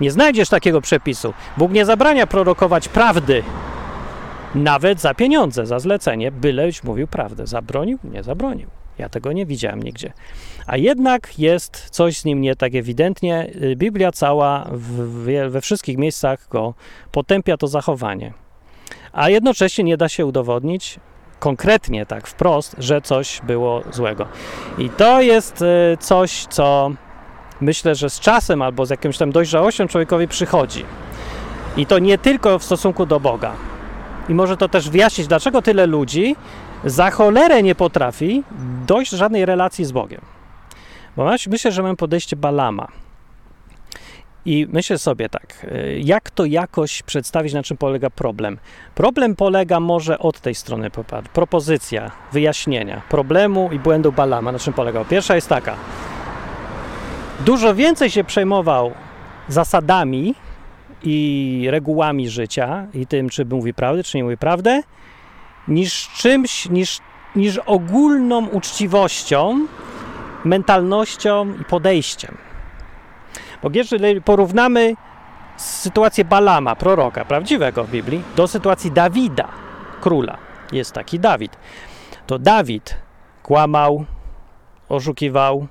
Nie 0.00 0.10
znajdziesz 0.10 0.48
takiego 0.48 0.80
przepisu. 0.80 1.34
Bóg 1.56 1.72
nie 1.72 1.84
zabrania 1.84 2.26
prorokować 2.26 2.88
prawdy, 2.88 3.42
nawet 4.54 5.00
za 5.00 5.14
pieniądze, 5.14 5.66
za 5.66 5.78
zlecenie, 5.78 6.32
byleś 6.32 6.84
mówił 6.84 7.06
prawdę. 7.06 7.46
Zabronił? 7.46 7.98
Nie 8.04 8.22
zabronił. 8.22 8.68
Ja 8.98 9.08
tego 9.08 9.32
nie 9.32 9.46
widziałem 9.46 9.82
nigdzie. 9.82 10.12
A 10.66 10.76
jednak 10.76 11.38
jest 11.38 11.90
coś 11.90 12.18
z 12.18 12.24
nim 12.24 12.40
nie 12.40 12.56
tak 12.56 12.74
ewidentnie. 12.74 13.50
Biblia 13.76 14.12
cała 14.12 14.68
w, 14.72 15.50
we 15.50 15.60
wszystkich 15.60 15.98
miejscach 15.98 16.48
go 16.48 16.74
potępia 17.12 17.56
to 17.56 17.66
zachowanie. 17.66 18.32
A 19.12 19.30
jednocześnie 19.30 19.84
nie 19.84 19.96
da 19.96 20.08
się 20.08 20.26
udowodnić, 20.26 21.00
konkretnie, 21.38 22.06
tak 22.06 22.26
wprost, 22.26 22.76
że 22.78 23.00
coś 23.00 23.40
było 23.42 23.82
złego. 23.90 24.26
I 24.78 24.90
to 24.90 25.20
jest 25.20 25.62
y, 25.62 25.96
coś, 26.00 26.46
co 26.46 26.90
myślę, 27.60 27.94
że 27.94 28.10
z 28.10 28.20
czasem 28.20 28.62
albo 28.62 28.86
z 28.86 28.90
jakimś 28.90 29.18
tam 29.18 29.32
dojrzałością 29.32 29.88
człowiekowi 29.88 30.28
przychodzi. 30.28 30.84
I 31.76 31.86
to 31.86 31.98
nie 31.98 32.18
tylko 32.18 32.58
w 32.58 32.64
stosunku 32.64 33.06
do 33.06 33.20
Boga. 33.20 33.52
I 34.28 34.34
może 34.34 34.56
to 34.56 34.68
też 34.68 34.90
wyjaśnić, 34.90 35.26
dlaczego 35.26 35.62
tyle 35.62 35.86
ludzi 35.86 36.36
za 36.84 37.10
cholerę 37.10 37.62
nie 37.62 37.74
potrafi 37.74 38.42
dojść 38.86 39.10
do 39.10 39.16
żadnej 39.16 39.46
relacji 39.46 39.84
z 39.84 39.92
Bogiem. 39.92 40.20
Bo 41.16 41.30
myślę, 41.48 41.72
że 41.72 41.82
mam 41.82 41.96
podejście 41.96 42.36
Balama. 42.36 42.88
I 44.44 44.66
myślę 44.72 44.98
sobie 44.98 45.28
tak, 45.28 45.66
y, 45.72 46.00
jak 46.04 46.30
to 46.30 46.44
jakoś 46.44 47.02
przedstawić, 47.02 47.52
na 47.52 47.62
czym 47.62 47.76
polega 47.76 48.10
problem? 48.10 48.58
Problem 48.94 49.36
polega 49.36 49.80
może 49.80 50.18
od 50.18 50.40
tej 50.40 50.54
strony, 50.54 50.90
popatrz, 50.90 51.28
propozycja 51.28 52.10
wyjaśnienia 52.32 53.02
problemu 53.08 53.70
i 53.72 53.78
błędu 53.78 54.12
Balama. 54.12 54.52
Na 54.52 54.58
czym 54.58 54.72
polegał? 54.72 55.04
Pierwsza 55.04 55.34
jest 55.34 55.48
taka. 55.48 55.76
Dużo 57.40 57.74
więcej 57.74 58.10
się 58.10 58.24
przejmował 58.24 58.92
zasadami 59.48 60.34
i 61.02 61.68
regułami 61.70 62.28
życia 62.28 62.86
i 62.94 63.06
tym, 63.06 63.28
czy 63.28 63.44
mówi 63.44 63.74
prawdę, 63.74 64.04
czy 64.04 64.16
nie 64.16 64.24
mówi 64.24 64.36
prawdę, 64.36 64.82
niż 65.68 66.08
czymś, 66.08 66.68
niż, 66.68 67.00
niż 67.36 67.58
ogólną 67.58 68.46
uczciwością, 68.46 69.66
mentalnością 70.44 71.52
i 71.60 71.64
podejściem. 71.64 72.36
Bo 73.62 73.70
jeżeli 73.72 74.22
porównamy 74.22 74.94
sytuację 75.56 76.24
Balama, 76.24 76.76
proroka, 76.76 77.24
prawdziwego 77.24 77.84
w 77.84 77.90
Biblii, 77.90 78.22
do 78.36 78.48
sytuacji 78.48 78.92
Dawida, 78.92 79.48
króla, 80.00 80.36
jest 80.72 80.92
taki 80.92 81.20
Dawid, 81.20 81.56
to 82.26 82.38
Dawid 82.38 82.96
kłamał, 83.42 84.04
oszukiwał, 84.88 85.66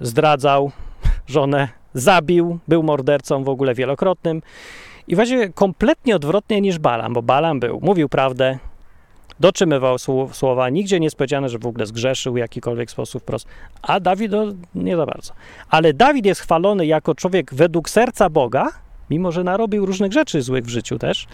zdradzał 0.00 0.70
żonę, 1.26 1.68
zabił, 1.94 2.58
był 2.68 2.82
mordercą 2.82 3.44
w 3.44 3.48
ogóle 3.48 3.74
wielokrotnym 3.74 4.42
i 5.08 5.14
właściwie 5.14 5.52
kompletnie 5.52 6.16
odwrotnie 6.16 6.60
niż 6.60 6.78
Balam, 6.78 7.12
bo 7.12 7.22
Balam 7.22 7.60
był, 7.60 7.80
mówił 7.82 8.08
prawdę, 8.08 8.58
dotrzymywał 9.40 9.96
słowa, 10.32 10.68
nigdzie 10.68 11.00
nie 11.00 11.06
jest 11.06 11.16
powiedziane, 11.16 11.48
że 11.48 11.58
w 11.58 11.66
ogóle 11.66 11.86
zgrzeszył 11.86 12.34
w 12.34 12.36
jakikolwiek 12.36 12.90
sposób 12.90 13.24
prost, 13.24 13.46
a 13.82 14.00
Dawid 14.00 14.32
no, 14.32 14.44
nie 14.74 14.96
za 14.96 15.06
bardzo. 15.06 15.32
Ale 15.68 15.92
Dawid 15.92 16.26
jest 16.26 16.40
chwalony 16.40 16.86
jako 16.86 17.14
człowiek 17.14 17.54
według 17.54 17.90
serca 17.90 18.30
Boga, 18.30 18.68
mimo 19.10 19.32
że 19.32 19.44
narobił 19.44 19.86
różnych 19.86 20.12
rzeczy 20.12 20.42
złych 20.42 20.64
w 20.64 20.68
życiu 20.68 20.98
też, 20.98 21.26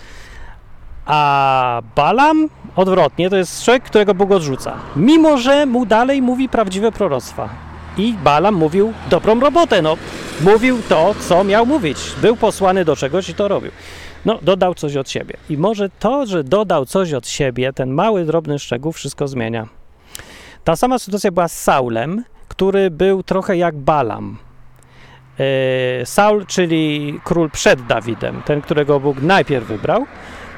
a 1.06 1.82
Balam 1.96 2.48
odwrotnie, 2.76 3.30
to 3.30 3.36
jest 3.36 3.64
człowiek, 3.64 3.82
którego 3.82 4.14
Bóg 4.14 4.30
odrzuca, 4.30 4.74
mimo 4.96 5.38
że 5.38 5.66
mu 5.66 5.86
dalej 5.86 6.22
mówi 6.22 6.48
prawdziwe 6.48 6.92
proroctwa. 6.92 7.65
I 7.98 8.14
Balam 8.24 8.54
mówił 8.54 8.92
dobrą 9.10 9.40
robotę, 9.40 9.82
no, 9.82 9.96
mówił 10.40 10.78
to, 10.88 11.14
co 11.20 11.44
miał 11.44 11.66
mówić. 11.66 11.98
Był 12.22 12.36
posłany 12.36 12.84
do 12.84 12.96
czegoś 12.96 13.28
i 13.28 13.34
to 13.34 13.48
robił. 13.48 13.70
No, 14.24 14.38
dodał 14.42 14.74
coś 14.74 14.96
od 14.96 15.10
siebie. 15.10 15.36
I 15.50 15.58
może 15.58 15.88
to, 15.88 16.26
że 16.26 16.44
dodał 16.44 16.86
coś 16.86 17.12
od 17.12 17.28
siebie, 17.28 17.72
ten 17.72 17.90
mały, 17.90 18.24
drobny 18.24 18.58
szczegół, 18.58 18.92
wszystko 18.92 19.28
zmienia. 19.28 19.68
Ta 20.64 20.76
sama 20.76 20.98
sytuacja 20.98 21.30
była 21.30 21.48
z 21.48 21.62
Saulem, 21.62 22.24
który 22.48 22.90
był 22.90 23.22
trochę 23.22 23.56
jak 23.56 23.76
Balam. 23.76 24.38
E, 25.40 26.06
Saul, 26.06 26.46
czyli 26.46 27.20
król 27.24 27.50
przed 27.50 27.86
Dawidem, 27.86 28.42
ten, 28.44 28.60
którego 28.60 29.00
Bóg 29.00 29.22
najpierw 29.22 29.66
wybrał, 29.66 30.06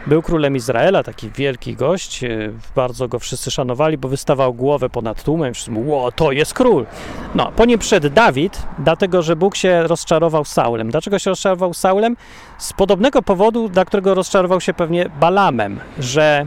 był 0.09 0.23
królem 0.23 0.57
Izraela, 0.57 1.03
taki 1.03 1.31
wielki 1.31 1.77
gość, 1.77 2.25
e, 2.25 2.29
bardzo 2.77 3.09
go 3.09 3.19
wszyscy 3.19 3.50
szanowali, 3.50 3.99
bo 3.99 4.09
wystawał 4.09 4.55
głowę 4.55 4.91
ponad 4.91 5.23
tłumem, 5.23 5.55
wszyscy 5.55 5.71
mówili, 5.71 5.93
o, 5.93 6.12
to 6.17 6.33
jest 6.33 6.55
król. 6.55 6.87
No, 7.35 7.53
po 7.57 7.65
nim 7.65 7.79
przed 7.79 8.07
Dawid, 8.07 8.62
dlatego, 8.79 9.23
że 9.23 9.37
Bóg 9.37 9.57
się 9.57 9.83
rozczarował 9.83 10.45
Saulem. 10.45 10.91
Dlaczego 10.91 11.19
się 11.19 11.31
rozczarował 11.31 11.75
Saulem? 11.75 12.17
Z 12.59 12.73
podobnego 12.73 13.23
powodu, 13.23 13.69
dla 13.69 13.85
którego 13.85 14.15
rozczarował 14.15 14.61
się 14.61 14.75
pewnie 14.75 15.11
Balamem, 15.21 15.81
że 15.99 16.47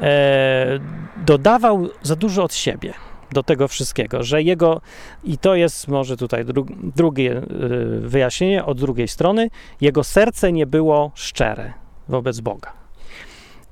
e, 0.00 0.78
dodawał 1.16 1.88
za 2.02 2.16
dużo 2.16 2.44
od 2.44 2.54
siebie 2.54 2.94
do 3.32 3.42
tego 3.42 3.68
wszystkiego, 3.68 4.22
że 4.22 4.42
jego, 4.42 4.80
i 5.24 5.38
to 5.38 5.54
jest 5.54 5.88
może 5.88 6.16
tutaj 6.16 6.44
dru, 6.44 6.66
drugie 6.96 7.36
e, 7.36 7.42
wyjaśnienie 8.00 8.64
od 8.64 8.80
drugiej 8.80 9.08
strony, 9.08 9.50
jego 9.80 10.04
serce 10.04 10.52
nie 10.52 10.66
było 10.66 11.10
szczere 11.14 11.87
wobec 12.08 12.40
Boga. 12.40 12.72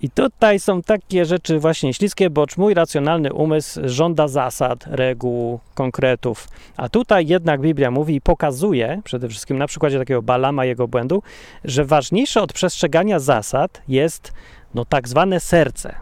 I 0.00 0.10
tutaj 0.10 0.60
są 0.60 0.82
takie 0.82 1.24
rzeczy 1.24 1.58
właśnie 1.58 1.94
śliskie, 1.94 2.30
bo 2.30 2.46
mój 2.56 2.74
racjonalny 2.74 3.32
umysł 3.32 3.80
żąda 3.84 4.28
zasad, 4.28 4.84
reguł, 4.86 5.60
konkretów. 5.74 6.48
A 6.76 6.88
tutaj 6.88 7.26
jednak 7.26 7.60
Biblia 7.60 7.90
mówi 7.90 8.14
i 8.14 8.20
pokazuje, 8.20 9.00
przede 9.04 9.28
wszystkim 9.28 9.58
na 9.58 9.66
przykładzie 9.66 9.98
takiego 9.98 10.22
Balama 10.22 10.64
jego 10.64 10.88
błędu, 10.88 11.22
że 11.64 11.84
ważniejsze 11.84 12.42
od 12.42 12.52
przestrzegania 12.52 13.18
zasad 13.18 13.82
jest 13.88 14.32
no 14.74 14.84
tak 14.84 15.08
zwane 15.08 15.40
serce. 15.40 15.94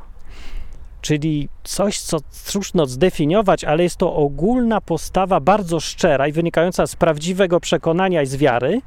Czyli 1.01 1.49
coś, 1.65 2.01
co 2.01 2.19
trudno 2.47 2.87
zdefiniować, 2.87 3.65
ale 3.65 3.83
jest 3.83 3.97
to 3.97 4.15
ogólna 4.15 4.81
postawa 4.81 5.41
bardzo 5.41 5.81
szczera 5.81 6.29
i 6.29 6.33
wynikająca 6.33 6.87
z 6.87 6.97
prawdziwego 6.97 7.61
przekonania 7.61 8.23
i 8.23 8.27
z 8.27 8.37
wiary, 8.37 8.81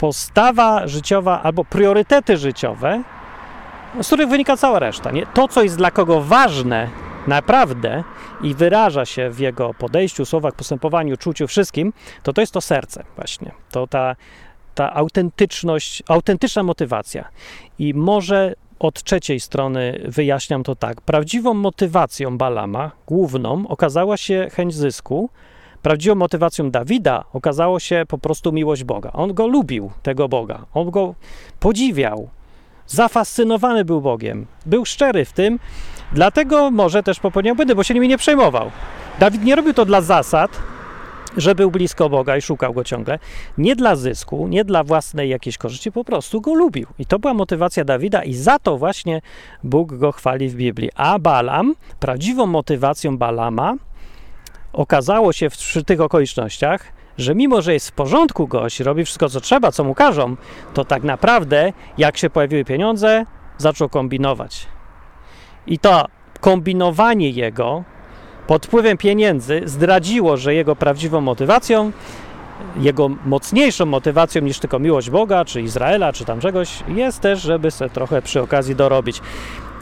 postawa 0.00 0.86
życiowa 0.86 1.42
albo 1.42 1.64
priorytety 1.64 2.36
życiowe, 2.36 3.02
z 4.02 4.06
których 4.06 4.28
wynika 4.28 4.56
cała 4.56 4.78
reszta. 4.78 5.10
Nie? 5.10 5.26
To, 5.26 5.48
co 5.48 5.62
jest 5.62 5.76
dla 5.76 5.90
kogo 5.90 6.20
ważne 6.20 6.88
naprawdę 7.26 8.04
i 8.42 8.54
wyraża 8.54 9.04
się 9.04 9.30
w 9.30 9.38
jego 9.38 9.74
podejściu, 9.74 10.24
słowach, 10.24 10.54
postępowaniu, 10.54 11.16
czuciu, 11.16 11.46
wszystkim, 11.46 11.92
to 12.22 12.32
to 12.32 12.40
jest 12.40 12.52
to 12.52 12.60
serce 12.60 13.04
właśnie. 13.16 13.52
To 13.70 13.86
ta, 13.86 14.16
ta 14.74 14.94
autentyczność, 14.94 16.02
autentyczna 16.08 16.62
motywacja. 16.62 17.28
I 17.78 17.94
może 17.94 18.54
od 18.78 19.02
trzeciej 19.02 19.40
strony 19.40 20.00
wyjaśniam 20.04 20.62
to 20.62 20.76
tak. 20.76 21.00
Prawdziwą 21.00 21.54
motywacją 21.54 22.38
Balama, 22.38 22.90
główną, 23.06 23.68
okazała 23.68 24.16
się 24.16 24.48
chęć 24.52 24.74
zysku, 24.74 25.30
Prawdziwą 25.82 26.14
motywacją 26.14 26.70
Dawida 26.70 27.24
okazało 27.32 27.80
się 27.80 28.02
po 28.08 28.18
prostu 28.18 28.52
miłość 28.52 28.84
Boga. 28.84 29.12
On 29.12 29.34
go 29.34 29.46
lubił, 29.46 29.90
tego 30.02 30.28
Boga. 30.28 30.66
On 30.74 30.90
go 30.90 31.14
podziwiał. 31.60 32.28
Zafascynowany 32.86 33.84
był 33.84 34.00
Bogiem. 34.00 34.46
Był 34.66 34.84
szczery 34.84 35.24
w 35.24 35.32
tym, 35.32 35.58
dlatego 36.12 36.70
może 36.70 37.02
też 37.02 37.20
popełniał 37.20 37.56
błędy, 37.56 37.74
bo 37.74 37.82
się 37.82 37.94
nimi 37.94 38.08
nie 38.08 38.18
przejmował. 38.18 38.70
Dawid 39.18 39.44
nie 39.44 39.56
robił 39.56 39.74
to 39.74 39.84
dla 39.84 40.00
zasad, 40.00 40.50
że 41.36 41.54
był 41.54 41.70
blisko 41.70 42.08
Boga 42.08 42.36
i 42.36 42.42
szukał 42.42 42.72
go 42.72 42.84
ciągle, 42.84 43.18
nie 43.58 43.76
dla 43.76 43.96
zysku, 43.96 44.48
nie 44.48 44.64
dla 44.64 44.84
własnej 44.84 45.28
jakiejś 45.28 45.58
korzyści, 45.58 45.92
po 45.92 46.04
prostu 46.04 46.40
go 46.40 46.54
lubił. 46.54 46.86
I 46.98 47.06
to 47.06 47.18
była 47.18 47.34
motywacja 47.34 47.84
Dawida, 47.84 48.24
i 48.24 48.34
za 48.34 48.58
to 48.58 48.78
właśnie 48.78 49.20
Bóg 49.64 49.94
go 49.94 50.12
chwali 50.12 50.48
w 50.48 50.54
Biblii. 50.54 50.90
A 50.94 51.18
Balam, 51.18 51.74
prawdziwą 52.00 52.46
motywacją 52.46 53.18
Balama, 53.18 53.74
okazało 54.72 55.32
się 55.32 55.50
w, 55.50 55.56
przy 55.56 55.84
tych 55.84 56.00
okolicznościach, 56.00 56.92
że 57.18 57.34
mimo, 57.34 57.62
że 57.62 57.72
jest 57.72 57.88
w 57.88 57.92
porządku 57.92 58.46
gość, 58.46 58.80
robi 58.80 59.04
wszystko, 59.04 59.28
co 59.28 59.40
trzeba, 59.40 59.72
co 59.72 59.84
mu 59.84 59.94
każą, 59.94 60.36
to 60.74 60.84
tak 60.84 61.02
naprawdę, 61.02 61.72
jak 61.98 62.16
się 62.16 62.30
pojawiły 62.30 62.64
pieniądze, 62.64 63.26
zaczął 63.58 63.88
kombinować. 63.88 64.66
I 65.66 65.78
to 65.78 66.06
kombinowanie 66.40 67.30
jego 67.30 67.84
pod 68.46 68.66
wpływem 68.66 68.98
pieniędzy 68.98 69.62
zdradziło, 69.64 70.36
że 70.36 70.54
jego 70.54 70.76
prawdziwą 70.76 71.20
motywacją, 71.20 71.92
jego 72.76 73.08
mocniejszą 73.08 73.86
motywacją 73.86 74.42
niż 74.42 74.58
tylko 74.58 74.78
miłość 74.78 75.10
Boga, 75.10 75.44
czy 75.44 75.62
Izraela, 75.62 76.12
czy 76.12 76.24
tam 76.24 76.40
czegoś, 76.40 76.82
jest 76.88 77.20
też, 77.20 77.40
żeby 77.40 77.70
sobie 77.70 77.90
trochę 77.90 78.22
przy 78.22 78.40
okazji 78.40 78.76
dorobić. 78.76 79.20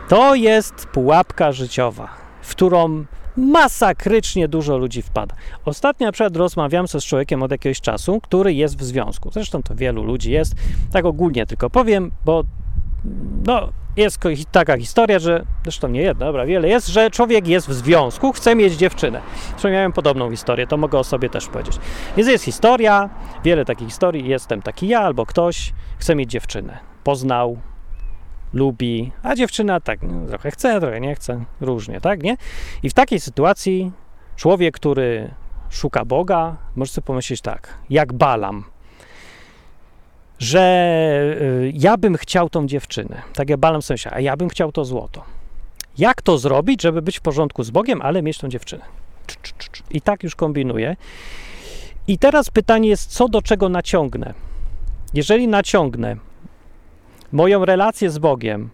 To 0.09 0.35
jest 0.35 0.87
pułapka 0.87 1.53
życiowa, 1.53 2.09
w 2.43 2.51
którą 2.51 3.05
masakrycznie 3.39 4.49
dużo 4.49 4.79
ludzi 4.79 5.03
wpada. 5.03 5.35
Ostatnio 5.65 6.07
na 6.07 6.13
przykład 6.13 6.37
rozmawiam 6.37 6.89
z 6.89 7.05
człowiekiem 7.05 7.43
od 7.43 7.51
jakiegoś 7.51 7.81
czasu, 7.81 8.21
który 8.21 8.55
jest 8.55 8.79
w 8.79 8.85
związku. 8.85 9.31
Zresztą 9.33 9.63
to 9.63 9.75
wielu 9.75 10.03
ludzi 10.03 10.31
jest. 10.31 10.55
Tak 10.93 11.05
ogólnie 11.05 11.47
tylko 11.47 11.71
powiem, 11.71 12.11
bo 12.25 12.45
no, 13.47 13.69
jest 13.97 14.21
taka 14.53 14.77
historia, 14.77 15.19
że 15.19 15.45
zresztą 15.63 15.89
nie 15.89 16.01
jedna, 16.01 16.27
dobra, 16.27 16.47
wiele 16.47 16.69
jest, 16.69 16.89
że 16.89 17.11
człowiek 17.11 17.49
jest 17.49 17.69
w 17.69 17.73
związku, 17.73 18.33
chce 18.33 18.55
mieć 18.55 18.75
dziewczynę. 18.75 19.21
Zresztą 19.51 19.71
miałem 19.71 19.93
podobną 19.93 20.31
historię, 20.31 20.67
to 20.67 20.77
mogę 20.77 20.99
o 20.99 21.05
sobie 21.05 21.31
też 21.31 21.47
powiedzieć. 21.47 21.79
Więc 22.17 22.29
jest 22.29 22.45
historia, 22.45 23.11
wiele 23.45 23.65
takich 23.65 23.89
historii, 23.89 24.29
jestem 24.29 24.63
taki 24.63 24.89
ja 24.89 25.01
albo 25.01 25.27
ktoś, 25.27 25.73
chce 25.99 26.15
mieć 26.15 26.31
dziewczynę. 26.31 26.79
Poznał, 27.05 27.59
lubi, 28.53 29.13
a 29.23 29.35
dziewczyna 29.35 29.81
tak 29.81 30.03
no, 30.03 30.27
trochę 30.27 30.51
chce, 30.51 30.81
trochę 30.81 31.01
nie 31.01 31.15
chce, 31.15 31.45
różnie, 31.61 32.01
tak, 32.01 32.23
nie? 32.23 32.37
I 32.83 32.91
w 32.91 32.95
takiej 32.95 33.21
sytuacji 33.21 33.93
człowiek, 34.37 34.75
który 34.75 35.31
szuka 35.71 36.05
Boga, 36.05 36.57
może 36.77 36.93
sobie 36.93 37.05
pomyśleć 37.05 37.41
tak, 37.41 37.79
jak 37.91 38.13
Balam, 38.13 38.65
że 40.39 41.37
y, 41.41 41.73
ja 41.75 41.97
bym 41.97 42.17
chciał 42.17 42.51
tą 42.51 42.67
dziewczynę, 42.67 43.23
tak 43.35 43.51
jak 43.51 43.61
Balam 43.61 43.83
sobie 43.83 44.13
a 44.13 44.21
ja 44.21 44.37
bym 44.37 44.49
chciał 44.49 44.73
to 44.73 44.85
złoto. 44.85 45.25
Jak 45.99 46.23
to 46.23 46.39
zrobić, 46.39 46.83
żeby 46.83 47.03
być 47.03 47.19
w 47.19 47.21
porządku 47.21 47.63
z 47.63 47.71
Bogiem, 47.71 48.03
ale 48.03 48.23
mieć 48.23 48.39
tą 48.39 48.49
dziewczynę? 48.49 48.85
I 49.91 50.01
tak 50.01 50.23
już 50.23 50.35
kombinuję. 50.35 50.97
I 52.09 52.19
teraz 52.19 52.51
pytanie 52.51 52.89
jest, 52.89 53.11
co 53.11 53.29
do 53.29 53.43
czego 53.43 53.69
naciągnę? 53.69 54.35
Jeżeli 55.15 55.49
naciągnę 55.49 56.17
moją 57.33 57.65
relację 57.65 58.11
z 58.11 58.19
Bogiem 58.19 58.71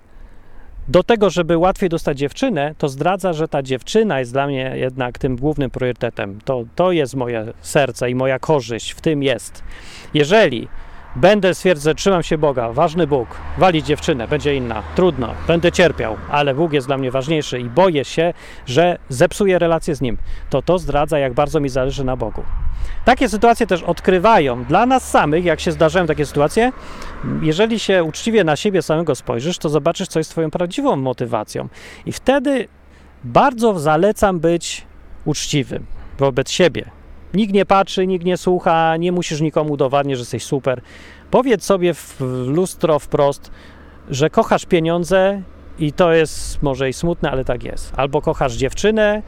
do 0.89 1.03
tego, 1.03 1.31
żeby 1.31 1.59
łatwiej 1.59 1.89
dostać 1.89 2.19
dziewczynę, 2.19 2.75
to 2.79 2.89
zdradza, 2.89 3.33
że 3.33 3.49
ta 3.49 3.63
dziewczyna 3.63 4.19
jest 4.19 4.33
dla 4.33 4.47
mnie 4.47 4.73
jednak 4.77 5.19
tym 5.19 5.37
głównym 5.37 5.71
priorytetem. 5.71 6.39
To, 6.45 6.65
to 6.75 6.93
jest 6.93 7.15
moje 7.15 7.53
serce 7.61 8.11
i 8.11 8.15
moja 8.15 8.39
korzyść, 8.39 8.91
w 8.91 9.01
tym 9.01 9.23
jest. 9.23 9.63
Jeżeli 10.15 10.69
Będę 11.17 11.55
stwierdzać, 11.55 11.99
trzymam 11.99 12.23
się 12.23 12.39
Boga, 12.39 12.73
ważny 12.73 13.07
Bóg, 13.07 13.29
wali 13.59 13.83
dziewczynę, 13.83 14.29
będzie 14.29 14.55
inna, 14.55 14.83
trudno, 14.95 15.35
będę 15.47 15.73
cierpiał, 15.73 16.17
ale 16.31 16.55
Bóg 16.55 16.73
jest 16.73 16.87
dla 16.87 16.99
mnie 16.99 17.11
ważniejszy 17.11 17.61
i 17.61 17.65
boję 17.65 18.05
się, 18.05 18.35
że 18.67 18.99
zepsuję 19.09 19.59
relację 19.59 19.95
z 19.95 20.01
Nim. 20.01 20.19
To 20.51 20.63
to 20.63 20.79
zdradza, 20.79 21.19
jak 21.19 21.35
bardzo 21.35 21.61
mi 21.61 21.69
zależy 21.69 22.05
na 22.05 22.17
Bogu. 22.17 22.43
Takie 23.05 23.29
sytuacje 23.29 23.67
też 23.67 23.83
odkrywają 23.83 24.65
dla 24.65 24.87
nas 24.87 25.11
samych, 25.11 25.45
jak 25.45 25.61
się 25.61 25.73
zdarzają 25.73 26.07
takie 26.07 26.27
sytuacje, 26.27 26.73
jeżeli 27.43 27.79
się 27.79 28.05
uczciwie 28.05 28.45
na 28.45 28.57
siebie 28.57 28.83
samego 28.83 29.15
spojrzysz, 29.15 29.59
to 29.59 29.69
zobaczysz, 29.69 30.09
co 30.09 30.21
jest 30.21 30.31
Twoją 30.31 30.51
prawdziwą 30.51 30.97
motywacją. 30.97 31.69
I 32.07 32.13
wtedy 32.13 32.69
bardzo 33.25 33.79
zalecam 33.79 34.41
być 34.41 34.87
uczciwym 35.25 35.87
wobec 36.19 36.51
siebie, 36.51 36.91
Nikt 37.35 37.55
nie 37.55 37.67
patrzy, 37.67 38.07
nikt 38.07 38.25
nie 38.25 38.37
słucha, 38.37 38.97
nie 38.97 39.13
musisz 39.13 39.41
nikomu 39.41 39.73
udowadniać, 39.73 40.19
że 40.19 40.23
jesteś 40.23 40.45
super. 40.45 40.81
Powiedz 41.31 41.65
sobie 41.65 41.95
w 41.95 42.21
lustro 42.47 42.99
wprost, 42.99 43.51
że 44.11 44.31
kochasz 44.31 44.67
pieniądze 44.67 45.43
i 45.79 45.93
to 45.93 46.13
jest 46.13 46.63
może 46.63 46.89
i 46.89 46.93
smutne, 46.93 47.31
ale 47.31 47.45
tak 47.45 47.65
jest. 47.65 47.93
Albo 47.97 48.23
kochasz 48.23 48.55
dziewczynę 48.55 49.23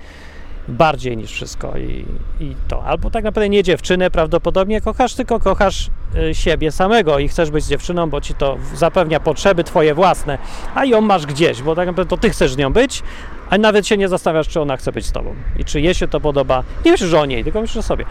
bardziej 0.69 1.17
niż 1.17 1.31
wszystko 1.31 1.79
i, 1.79 2.05
i 2.41 2.55
to. 2.69 2.85
Albo 2.85 3.11
tak 3.11 3.25
naprawdę 3.25 3.49
nie 3.49 3.63
dziewczynę 3.63 4.11
prawdopodobnie 4.11 4.81
kochasz, 4.81 5.15
tylko 5.15 5.41
kochasz 5.41 5.91
y, 6.31 6.35
siebie 6.35 6.73
samego 6.73 7.19
i 7.19 7.29
chcesz 7.29 7.51
być 7.51 7.65
dziewczyną, 7.65 8.11
bo 8.11 8.21
ci 8.21 8.35
to 8.35 8.57
zapewnia 8.75 9.21
potrzeby 9.21 9.65
twoje 9.65 9.95
własne, 9.95 10.39
a 10.75 10.85
ją 10.85 11.01
masz 11.01 11.27
gdzieś, 11.27 11.63
bo 11.63 11.75
tak 11.75 11.87
naprawdę 11.87 12.11
to 12.11 12.17
ty 12.17 12.31
chcesz 12.31 12.53
z 12.53 12.57
nią 12.57 12.73
być, 12.73 13.03
a 13.51 13.59
nawet 13.59 13.87
się 13.87 13.97
nie 13.97 14.09
zastanawiasz, 14.09 14.49
czy 14.49 14.61
ona 14.61 14.77
chce 14.77 14.93
być 14.93 15.07
z 15.07 15.13
tobą 15.13 15.35
i 15.59 15.65
czy 15.65 15.81
jej 15.81 15.95
się 15.95 16.09
to 16.09 16.21
podoba. 16.21 16.63
Nie 16.85 16.91
myślisz 16.93 17.15
o 17.15 17.27
niej, 17.27 17.45
tylko 17.45 17.61
myślisz 17.61 17.77
o 17.77 17.83
sobie. 17.83 18.05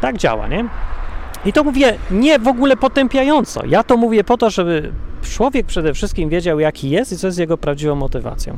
Tak 0.00 0.16
działa, 0.16 0.48
nie? 0.48 0.64
I 1.44 1.52
to 1.52 1.64
mówię 1.64 1.94
nie 2.10 2.38
w 2.38 2.48
ogóle 2.48 2.76
potępiająco. 2.76 3.66
Ja 3.66 3.82
to 3.82 3.96
mówię 3.96 4.24
po 4.24 4.36
to, 4.36 4.50
żeby 4.50 4.92
człowiek 5.22 5.66
przede 5.66 5.94
wszystkim 5.94 6.28
wiedział, 6.28 6.60
jaki 6.60 6.90
jest 6.90 7.12
i 7.12 7.16
co 7.16 7.26
jest 7.26 7.38
jego 7.38 7.58
prawdziwą 7.58 7.94
motywacją. 7.94 8.56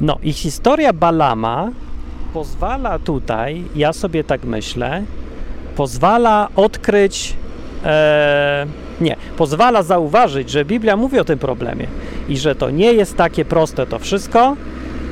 No 0.00 0.18
i 0.22 0.32
historia 0.32 0.92
Balama 0.92 1.70
pozwala 2.32 2.98
tutaj, 2.98 3.64
ja 3.76 3.92
sobie 3.92 4.24
tak 4.24 4.44
myślę, 4.44 5.02
pozwala 5.76 6.48
odkryć, 6.56 7.36
e, 7.84 8.66
nie, 9.00 9.16
pozwala 9.36 9.82
zauważyć, 9.82 10.50
że 10.50 10.64
Biblia 10.64 10.96
mówi 10.96 11.18
o 11.18 11.24
tym 11.24 11.38
problemie 11.38 11.86
i 12.28 12.36
że 12.36 12.54
to 12.54 12.70
nie 12.70 12.92
jest 12.92 13.16
takie 13.16 13.44
proste 13.44 13.86
to 13.86 13.98
wszystko, 13.98 14.56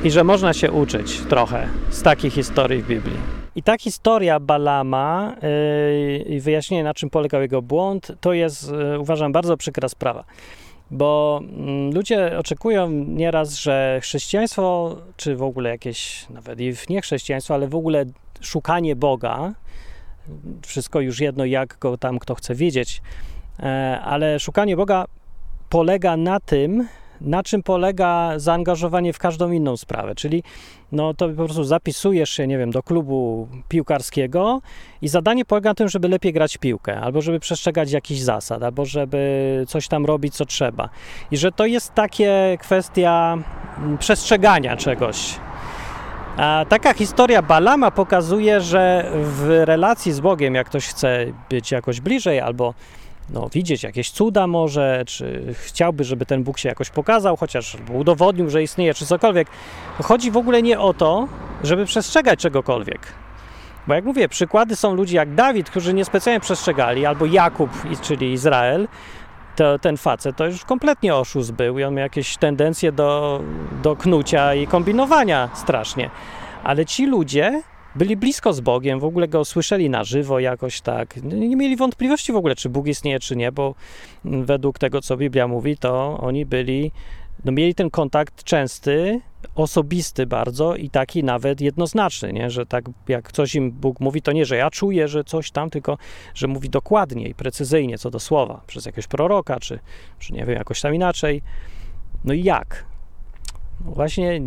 i 0.03 0.11
że 0.11 0.23
można 0.23 0.53
się 0.53 0.71
uczyć 0.71 1.19
trochę 1.29 1.67
z 1.89 2.01
takich 2.01 2.33
historii 2.33 2.81
w 2.81 2.87
Biblii. 2.87 3.17
I 3.55 3.63
ta 3.63 3.77
historia 3.77 4.39
Balama 4.39 5.35
yy, 5.41 6.17
i 6.17 6.33
yy, 6.33 6.41
wyjaśnienie, 6.41 6.83
na 6.83 6.93
czym 6.93 7.09
polegał 7.09 7.41
jego 7.41 7.61
błąd, 7.61 8.11
to 8.21 8.33
jest, 8.33 8.71
yy, 8.71 8.99
uważam, 8.99 9.31
bardzo 9.31 9.57
przykra 9.57 9.89
sprawa. 9.89 10.23
Bo 10.91 11.41
yy, 11.41 11.93
ludzie 11.93 12.37
oczekują 12.37 12.89
nieraz, 12.89 13.55
że 13.55 13.99
chrześcijaństwo, 14.01 14.95
czy 15.17 15.35
w 15.35 15.43
ogóle 15.43 15.69
jakieś, 15.69 16.29
nawet 16.29 16.59
i 16.59 16.73
nie 16.89 17.01
chrześcijaństwo, 17.01 17.53
ale 17.53 17.67
w 17.67 17.75
ogóle 17.75 18.05
szukanie 18.41 18.95
Boga, 18.95 19.53
wszystko 20.65 20.99
już 20.99 21.19
jedno, 21.19 21.45
jak 21.45 21.77
go 21.79 21.97
tam 21.97 22.19
kto 22.19 22.35
chce 22.35 22.55
wiedzieć, 22.55 23.01
yy, 23.59 23.65
ale 24.01 24.39
szukanie 24.39 24.77
Boga 24.77 25.05
polega 25.69 26.17
na 26.17 26.39
tym, 26.39 26.87
na 27.21 27.43
czym 27.43 27.63
polega 27.63 28.39
zaangażowanie 28.39 29.13
w 29.13 29.19
każdą 29.19 29.51
inną 29.51 29.77
sprawę, 29.77 30.15
czyli 30.15 30.43
no 30.91 31.13
to 31.13 31.29
po 31.29 31.35
prostu 31.35 31.63
zapisujesz 31.63 32.29
się, 32.29 32.47
nie 32.47 32.57
wiem, 32.57 32.71
do 32.71 32.83
klubu 32.83 33.47
piłkarskiego 33.67 34.61
i 35.01 35.07
zadanie 35.07 35.45
polega 35.45 35.69
na 35.69 35.73
tym, 35.73 35.89
żeby 35.89 36.07
lepiej 36.07 36.33
grać 36.33 36.57
piłkę, 36.57 36.99
albo 36.99 37.21
żeby 37.21 37.39
przestrzegać 37.39 37.91
jakichś 37.91 38.21
zasad, 38.21 38.63
albo 38.63 38.85
żeby 38.85 39.63
coś 39.67 39.87
tam 39.87 40.05
robić, 40.05 40.35
co 40.35 40.45
trzeba. 40.45 40.89
I 41.31 41.37
że 41.37 41.51
to 41.51 41.65
jest 41.65 41.93
takie 41.93 42.57
kwestia 42.61 43.37
mm, 43.77 43.97
przestrzegania 43.97 44.77
czegoś. 44.77 45.35
A 46.37 46.65
taka 46.69 46.93
historia 46.93 47.41
Balama 47.41 47.91
pokazuje, 47.91 48.61
że 48.61 49.11
w 49.13 49.63
relacji 49.65 50.11
z 50.11 50.19
Bogiem, 50.19 50.55
jak 50.55 50.67
ktoś 50.67 50.87
chce 50.87 51.25
być 51.49 51.71
jakoś 51.71 52.01
bliżej, 52.01 52.39
albo 52.39 52.73
no, 53.29 53.49
widzieć 53.53 53.83
jakieś 53.83 54.11
cuda 54.11 54.47
może, 54.47 55.03
czy 55.07 55.53
chciałby, 55.53 56.03
żeby 56.03 56.25
ten 56.25 56.43
Bóg 56.43 56.57
się 56.57 56.69
jakoś 56.69 56.89
pokazał, 56.89 57.37
chociaż 57.37 57.77
udowodnił, 57.93 58.49
że 58.49 58.63
istnieje, 58.63 58.93
czy 58.93 59.05
cokolwiek. 59.05 59.47
Chodzi 60.03 60.31
w 60.31 60.37
ogóle 60.37 60.61
nie 60.61 60.79
o 60.79 60.93
to, 60.93 61.27
żeby 61.63 61.85
przestrzegać 61.85 62.39
czegokolwiek. 62.39 62.99
Bo 63.87 63.93
jak 63.93 64.05
mówię, 64.05 64.29
przykłady 64.29 64.75
są 64.75 64.93
ludzi 64.93 65.15
jak 65.15 65.35
Dawid, 65.35 65.69
którzy 65.69 65.93
niespecjalnie 65.93 66.39
przestrzegali, 66.39 67.05
albo 67.05 67.25
Jakub, 67.25 67.69
czyli 68.01 68.31
Izrael, 68.33 68.87
to, 69.55 69.79
ten 69.79 69.97
facet 69.97 70.35
to 70.35 70.45
już 70.45 70.65
kompletnie 70.65 71.15
oszust 71.15 71.51
był 71.51 71.79
i 71.79 71.83
on 71.83 71.93
miał 71.93 72.03
jakieś 72.03 72.37
tendencje 72.37 72.91
do, 72.91 73.41
do 73.83 73.95
knucia 73.95 74.53
i 74.53 74.67
kombinowania 74.67 75.49
strasznie. 75.53 76.09
Ale 76.63 76.85
ci 76.85 77.05
ludzie 77.05 77.61
byli 77.97 78.17
blisko 78.17 78.53
z 78.53 78.59
Bogiem, 78.59 78.99
w 78.99 79.03
ogóle 79.03 79.27
go 79.27 79.45
słyszeli 79.45 79.89
na 79.89 80.03
żywo 80.03 80.39
jakoś 80.39 80.81
tak. 80.81 81.23
Nie 81.23 81.55
mieli 81.55 81.75
wątpliwości 81.75 82.31
w 82.31 82.35
ogóle, 82.35 82.55
czy 82.55 82.69
Bóg 82.69 82.87
istnieje, 82.87 83.19
czy 83.19 83.35
nie, 83.35 83.51
bo 83.51 83.75
według 84.23 84.79
tego, 84.79 85.01
co 85.01 85.17
Biblia 85.17 85.47
mówi, 85.47 85.77
to 85.77 86.17
oni 86.21 86.45
byli, 86.45 86.91
no 87.45 87.51
mieli 87.51 87.75
ten 87.75 87.89
kontakt 87.89 88.43
częsty, 88.43 89.21
osobisty 89.55 90.25
bardzo 90.25 90.75
i 90.75 90.89
taki 90.89 91.23
nawet 91.23 91.61
jednoznaczny, 91.61 92.33
nie? 92.33 92.49
że 92.49 92.65
tak 92.65 92.85
jak 93.07 93.31
coś 93.31 93.55
im 93.55 93.71
Bóg 93.71 93.99
mówi, 93.99 94.21
to 94.21 94.31
nie, 94.31 94.45
że 94.45 94.55
ja 94.55 94.69
czuję, 94.69 95.07
że 95.07 95.23
coś 95.23 95.51
tam, 95.51 95.69
tylko 95.69 95.97
że 96.35 96.47
mówi 96.47 96.69
dokładnie 96.69 97.27
i 97.27 97.33
precyzyjnie 97.33 97.97
co 97.97 98.09
do 98.09 98.19
słowa, 98.19 98.61
przez 98.67 98.85
jakiegoś 98.85 99.07
proroka, 99.07 99.59
czy, 99.59 99.79
czy 100.19 100.33
nie 100.33 100.45
wiem, 100.45 100.55
jakoś 100.57 100.81
tam 100.81 100.95
inaczej. 100.95 101.41
No 102.25 102.33
i 102.33 102.43
jak? 102.43 102.86
Właśnie 103.81 104.41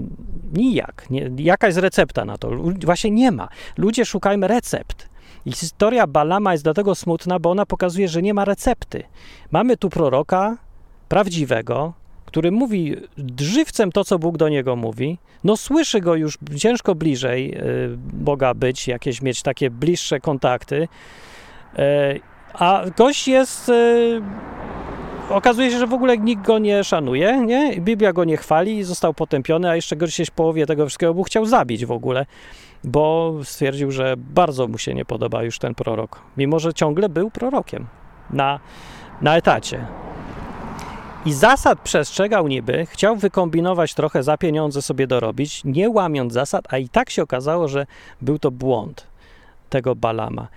nijak. 0.52 1.10
Nie, 1.10 1.30
jaka 1.36 1.66
jest 1.66 1.78
recepta 1.78 2.24
na 2.24 2.38
to? 2.38 2.50
Właśnie 2.84 3.10
nie 3.10 3.30
ma. 3.32 3.48
Ludzie 3.76 4.04
szukajmy 4.04 4.48
recept. 4.48 5.08
I 5.46 5.52
historia 5.52 6.06
Balama 6.06 6.52
jest 6.52 6.64
dlatego 6.64 6.94
smutna, 6.94 7.38
bo 7.38 7.50
ona 7.50 7.66
pokazuje, 7.66 8.08
że 8.08 8.22
nie 8.22 8.34
ma 8.34 8.44
recepty. 8.44 9.02
Mamy 9.50 9.76
tu 9.76 9.90
proroka 9.90 10.56
prawdziwego, 11.08 11.92
który 12.26 12.50
mówi 12.50 12.96
żywcem 13.40 13.92
to, 13.92 14.04
co 14.04 14.18
Bóg 14.18 14.36
do 14.36 14.48
niego 14.48 14.76
mówi. 14.76 15.18
No 15.44 15.56
słyszy 15.56 16.00
go 16.00 16.14
już 16.14 16.38
ciężko 16.56 16.94
bliżej 16.94 17.54
y, 17.54 17.96
Boga 18.12 18.54
być, 18.54 18.88
jakieś 18.88 19.22
mieć 19.22 19.42
takie 19.42 19.70
bliższe 19.70 20.20
kontakty. 20.20 20.88
Y, 21.78 22.20
a 22.52 22.82
gość 22.96 23.28
jest 23.28 23.68
y, 23.68 24.22
okazuje 25.30 25.70
się, 25.70 25.78
że 25.78 25.86
w 25.86 25.92
ogóle 25.92 26.18
nikt 26.18 26.46
go 26.46 26.58
nie 26.58 26.84
szanuje, 26.84 27.40
nie? 27.40 27.80
Biblia 27.80 28.12
go 28.12 28.24
nie 28.24 28.36
chwali 28.36 28.78
i 28.78 28.84
został 28.84 29.14
potępiony, 29.14 29.70
a 29.70 29.76
jeszcze 29.76 29.96
gdzieś 29.96 30.28
w 30.28 30.30
połowie 30.30 30.66
tego 30.66 30.86
wszystkiego 30.86 31.14
Bóg 31.14 31.26
chciał 31.26 31.46
zabić 31.46 31.86
w 31.86 31.92
ogóle, 31.92 32.26
bo 32.84 33.34
stwierdził, 33.44 33.90
że 33.90 34.14
bardzo 34.16 34.68
mu 34.68 34.78
się 34.78 34.94
nie 34.94 35.04
podoba 35.04 35.42
już 35.42 35.58
ten 35.58 35.74
prorok, 35.74 36.20
mimo 36.36 36.58
że 36.58 36.74
ciągle 36.74 37.08
był 37.08 37.30
prorokiem 37.30 37.86
na, 38.30 38.60
na 39.22 39.36
etacie. 39.36 39.86
I 41.26 41.32
zasad 41.32 41.80
przestrzegał 41.80 42.48
niby, 42.48 42.86
chciał 42.86 43.16
wykombinować 43.16 43.94
trochę 43.94 44.22
za 44.22 44.38
pieniądze 44.38 44.82
sobie 44.82 45.06
dorobić, 45.06 45.62
nie 45.64 45.90
łamiąc 45.90 46.32
zasad, 46.32 46.64
a 46.68 46.78
i 46.78 46.88
tak 46.88 47.10
się 47.10 47.22
okazało, 47.22 47.68
że 47.68 47.86
był 48.20 48.38
to 48.38 48.50
błąd 48.50 49.06
tego 49.70 49.94
Balama. 49.94 50.48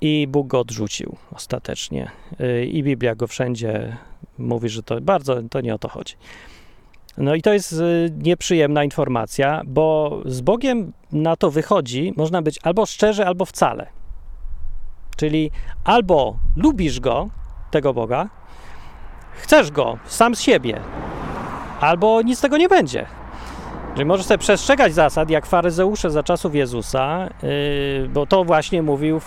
I 0.00 0.26
Bóg 0.28 0.46
go 0.46 0.60
odrzucił 0.60 1.16
ostatecznie. 1.32 2.10
Y, 2.40 2.64
I 2.64 2.82
Biblia 2.82 3.14
go 3.14 3.26
wszędzie 3.26 3.96
mówi, 4.38 4.68
że 4.68 4.82
to 4.82 5.00
bardzo 5.00 5.36
to 5.50 5.60
nie 5.60 5.74
o 5.74 5.78
to 5.78 5.88
chodzi. 5.88 6.14
No 7.16 7.34
i 7.34 7.42
to 7.42 7.52
jest 7.52 7.72
y, 7.72 8.12
nieprzyjemna 8.18 8.84
informacja, 8.84 9.62
bo 9.66 10.20
z 10.26 10.40
Bogiem 10.40 10.92
na 11.12 11.36
to 11.36 11.50
wychodzi, 11.50 12.12
można 12.16 12.42
być 12.42 12.58
albo 12.62 12.86
szczerze, 12.86 13.26
albo 13.26 13.44
wcale. 13.44 13.86
Czyli 15.16 15.50
albo 15.84 16.36
lubisz 16.56 17.00
go, 17.00 17.28
tego 17.70 17.94
Boga, 17.94 18.28
chcesz 19.34 19.70
go 19.70 19.98
sam 20.06 20.34
z 20.34 20.40
siebie, 20.40 20.80
albo 21.80 22.22
nic 22.22 22.38
z 22.38 22.42
tego 22.42 22.56
nie 22.56 22.68
będzie. 22.68 23.06
Czyli 23.94 24.04
możesz 24.04 24.26
sobie 24.26 24.38
przestrzegać 24.38 24.94
zasad, 24.94 25.30
jak 25.30 25.46
faryzeusze 25.46 26.10
za 26.10 26.22
czasów 26.22 26.54
Jezusa, 26.54 27.28
yy, 27.42 28.08
bo 28.08 28.26
to 28.26 28.44
właśnie 28.44 28.82
mówił 28.82 29.20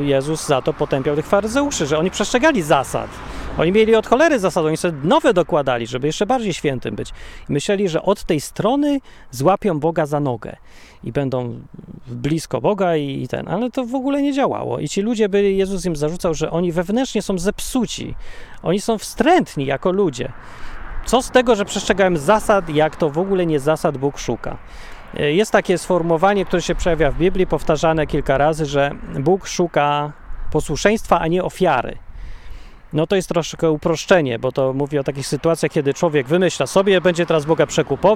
Jezus, 0.00 0.46
za 0.46 0.62
to 0.62 0.72
potępiał 0.72 1.16
tych 1.16 1.26
faryzeuszy, 1.26 1.86
że 1.86 1.98
oni 1.98 2.10
przestrzegali 2.10 2.62
zasad. 2.62 3.10
Oni 3.58 3.72
mieli 3.72 3.94
od 3.94 4.06
cholery 4.06 4.38
zasady, 4.38 4.68
oni 4.68 4.76
sobie 4.76 4.98
nowe 5.04 5.34
dokładali, 5.34 5.86
żeby 5.86 6.06
jeszcze 6.06 6.26
bardziej 6.26 6.54
świętym 6.54 6.96
być. 6.96 7.10
I 7.48 7.52
myśleli, 7.52 7.88
że 7.88 8.02
od 8.02 8.24
tej 8.24 8.40
strony 8.40 9.00
złapią 9.30 9.80
Boga 9.80 10.06
za 10.06 10.20
nogę 10.20 10.56
i 11.04 11.12
będą 11.12 11.60
blisko 12.06 12.60
Boga 12.60 12.96
i, 12.96 13.22
i 13.22 13.28
ten, 13.28 13.48
ale 13.48 13.70
to 13.70 13.84
w 13.84 13.94
ogóle 13.94 14.22
nie 14.22 14.32
działało. 14.32 14.78
I 14.78 14.88
ci 14.88 15.02
ludzie 15.02 15.28
byli, 15.28 15.56
Jezus 15.56 15.84
im 15.84 15.96
zarzucał, 15.96 16.34
że 16.34 16.50
oni 16.50 16.72
wewnętrznie 16.72 17.22
są 17.22 17.38
zepsuci, 17.38 18.14
oni 18.62 18.80
są 18.80 18.98
wstrętni 18.98 19.66
jako 19.66 19.92
ludzie. 19.92 20.32
Co 21.06 21.22
z 21.22 21.30
tego, 21.30 21.54
że 21.54 21.64
przestrzegałem 21.64 22.16
zasad, 22.16 22.68
jak 22.68 22.96
to 22.96 23.10
w 23.10 23.18
ogóle 23.18 23.46
nie 23.46 23.60
zasad 23.60 23.98
Bóg 23.98 24.18
szuka? 24.18 24.58
E, 25.16 25.32
jest 25.32 25.52
takie 25.52 25.78
sformułowanie, 25.78 26.44
które 26.44 26.62
się 26.62 26.74
przejawia 26.74 27.10
w 27.10 27.18
Biblii, 27.18 27.46
powtarzane 27.46 28.06
kilka 28.06 28.38
razy, 28.38 28.66
że 28.66 28.90
Bóg 29.20 29.46
szuka 29.46 30.12
posłuszeństwa, 30.52 31.20
a 31.20 31.26
nie 31.26 31.44
ofiary. 31.44 32.03
No 32.94 33.06
to 33.06 33.16
jest 33.16 33.28
troszkę 33.28 33.70
uproszczenie, 33.70 34.38
bo 34.38 34.52
to 34.52 34.72
mówi 34.72 34.98
o 34.98 35.04
takich 35.04 35.26
sytuacjach, 35.26 35.72
kiedy 35.72 35.94
człowiek 35.94 36.26
wymyśla 36.26 36.66
sobie, 36.66 37.00
będzie 37.00 37.26
teraz 37.26 37.44
Boga 37.44 37.66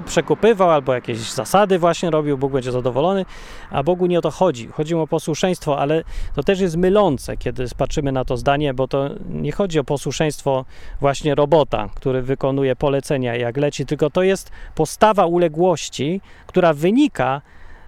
przekupywał 0.04 0.70
albo 0.70 0.94
jakieś 0.94 1.18
zasady 1.18 1.78
właśnie 1.78 2.10
robił, 2.10 2.38
Bóg 2.38 2.52
będzie 2.52 2.72
zadowolony, 2.72 3.24
a 3.70 3.82
Bogu 3.82 4.06
nie 4.06 4.18
o 4.18 4.22
to 4.22 4.30
chodzi. 4.30 4.68
Chodzi 4.68 4.94
mu 4.94 5.02
o 5.02 5.06
posłuszeństwo, 5.06 5.78
ale 5.78 6.04
to 6.34 6.42
też 6.42 6.60
jest 6.60 6.76
mylące, 6.76 7.36
kiedy 7.36 7.66
patrzymy 7.76 8.12
na 8.12 8.24
to 8.24 8.36
zdanie, 8.36 8.74
bo 8.74 8.88
to 8.88 9.10
nie 9.28 9.52
chodzi 9.52 9.78
o 9.78 9.84
posłuszeństwo 9.84 10.64
właśnie 11.00 11.34
robota, 11.34 11.88
który 11.94 12.22
wykonuje 12.22 12.76
polecenia 12.76 13.36
jak 13.36 13.56
leci, 13.56 13.86
tylko 13.86 14.10
to 14.10 14.22
jest 14.22 14.50
postawa 14.74 15.26
uległości, 15.26 16.20
która 16.46 16.72
wynika 16.72 17.42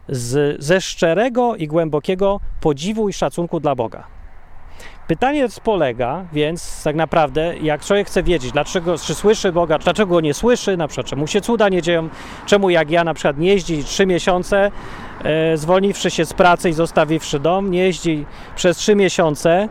z, 0.09 0.63
ze 0.65 0.81
szczerego 0.81 1.57
i 1.57 1.67
głębokiego 1.67 2.41
podziwu 2.61 3.09
i 3.09 3.13
szacunku 3.13 3.61
dla 3.61 3.75
Boga. 3.75 4.20
Pytanie 5.11 5.47
polega, 5.65 6.25
więc 6.33 6.83
tak 6.83 6.97
naprawdę, 6.97 7.55
jak 7.63 7.85
człowiek 7.85 8.07
chce 8.07 8.23
wiedzieć, 8.23 8.53
dlaczego, 8.53 8.99
czy 8.99 9.15
słyszy 9.15 9.53
Boga, 9.53 9.79
dlaczego 9.79 10.15
go 10.15 10.21
nie 10.21 10.35
słyszy, 10.35 10.77
na 10.77 10.89
przykład 10.89 11.07
czemu 11.07 11.27
się 11.27 11.41
cuda 11.41 11.69
nie 11.69 11.83
dzieją, 11.83 12.09
czemu 12.47 12.71
jak 12.71 12.91
ja 12.91 13.05
na 13.05 13.15
przykład 13.15 13.39
nie 13.39 13.49
jeździ 13.49 13.85
trzy 13.85 14.07
miesiące, 14.07 14.71
e, 15.25 15.57
zwolniwszy 15.57 16.11
się 16.11 16.25
z 16.25 16.33
pracy 16.33 16.69
i 16.69 16.73
zostawiwszy 16.73 17.41
dom, 17.41 17.71
nie 17.71 17.79
jeździ 17.79 18.27
przez 18.57 18.77
trzy 18.77 18.95
miesiące 18.95 19.69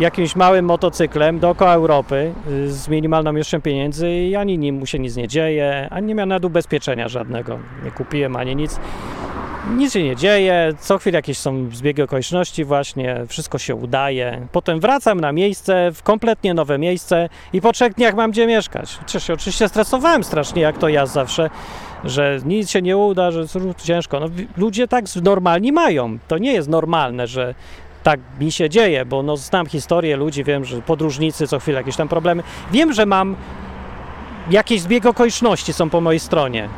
jakimś 0.00 0.36
małym 0.36 0.64
motocyklem 0.64 1.38
dookoła 1.38 1.74
Europy 1.74 2.34
y, 2.50 2.72
z 2.72 2.88
minimalną 2.88 3.32
ilością 3.32 3.60
pieniędzy 3.60 4.10
i 4.10 4.36
ani 4.36 4.58
nim 4.58 4.74
mu 4.74 4.86
się 4.86 4.98
nic 4.98 5.16
nie 5.16 5.28
dzieje, 5.28 5.88
ani 5.90 6.06
nie 6.06 6.14
miał 6.14 6.26
nawet 6.26 6.44
ubezpieczenia 6.44 7.08
żadnego, 7.08 7.58
nie 7.84 7.90
kupiłem 7.90 8.36
ani 8.36 8.56
nic 8.56 8.80
nic 9.70 9.92
się 9.92 10.02
nie 10.02 10.16
dzieje, 10.16 10.72
co 10.80 10.98
chwilę 10.98 11.18
jakieś 11.18 11.38
są 11.38 11.68
zbiegi 11.72 12.02
okoliczności 12.02 12.64
właśnie, 12.64 13.24
wszystko 13.28 13.58
się 13.58 13.74
udaje. 13.74 14.46
Potem 14.52 14.80
wracam 14.80 15.20
na 15.20 15.32
miejsce, 15.32 15.90
w 15.94 16.02
kompletnie 16.02 16.54
nowe 16.54 16.78
miejsce 16.78 17.28
i 17.52 17.60
po 17.60 17.72
trzech 17.72 17.94
dniach 17.94 18.14
mam 18.14 18.30
gdzie 18.30 18.46
mieszkać. 18.46 18.96
Chociaż 18.96 19.26
się 19.26 19.32
oczywiście 19.32 19.68
stresowałem 19.68 20.24
strasznie, 20.24 20.62
jak 20.62 20.78
to 20.78 20.88
ja 20.88 21.06
zawsze, 21.06 21.50
że 22.04 22.38
nic 22.44 22.70
się 22.70 22.82
nie 22.82 22.96
uda, 22.96 23.30
że 23.30 23.44
ciężko. 23.84 24.20
No, 24.20 24.26
ludzie 24.56 24.88
tak 24.88 25.04
normalni 25.22 25.72
mają. 25.72 26.18
To 26.28 26.38
nie 26.38 26.52
jest 26.52 26.68
normalne, 26.68 27.26
że 27.26 27.54
tak 28.02 28.20
mi 28.40 28.52
się 28.52 28.70
dzieje, 28.70 29.04
bo 29.04 29.22
no, 29.22 29.36
znam 29.36 29.66
historię 29.66 30.16
ludzi, 30.16 30.44
wiem, 30.44 30.64
że 30.64 30.82
podróżnicy 30.82 31.46
co 31.46 31.58
chwilę 31.58 31.78
jakieś 31.78 31.96
tam 31.96 32.08
problemy. 32.08 32.42
Wiem, 32.72 32.92
że 32.92 33.06
mam 33.06 33.36
jakieś 34.50 34.80
zbieg 34.80 35.06
okoliczności 35.06 35.72
są 35.72 35.90
po 35.90 36.00
mojej 36.00 36.20
stronie 36.20 36.68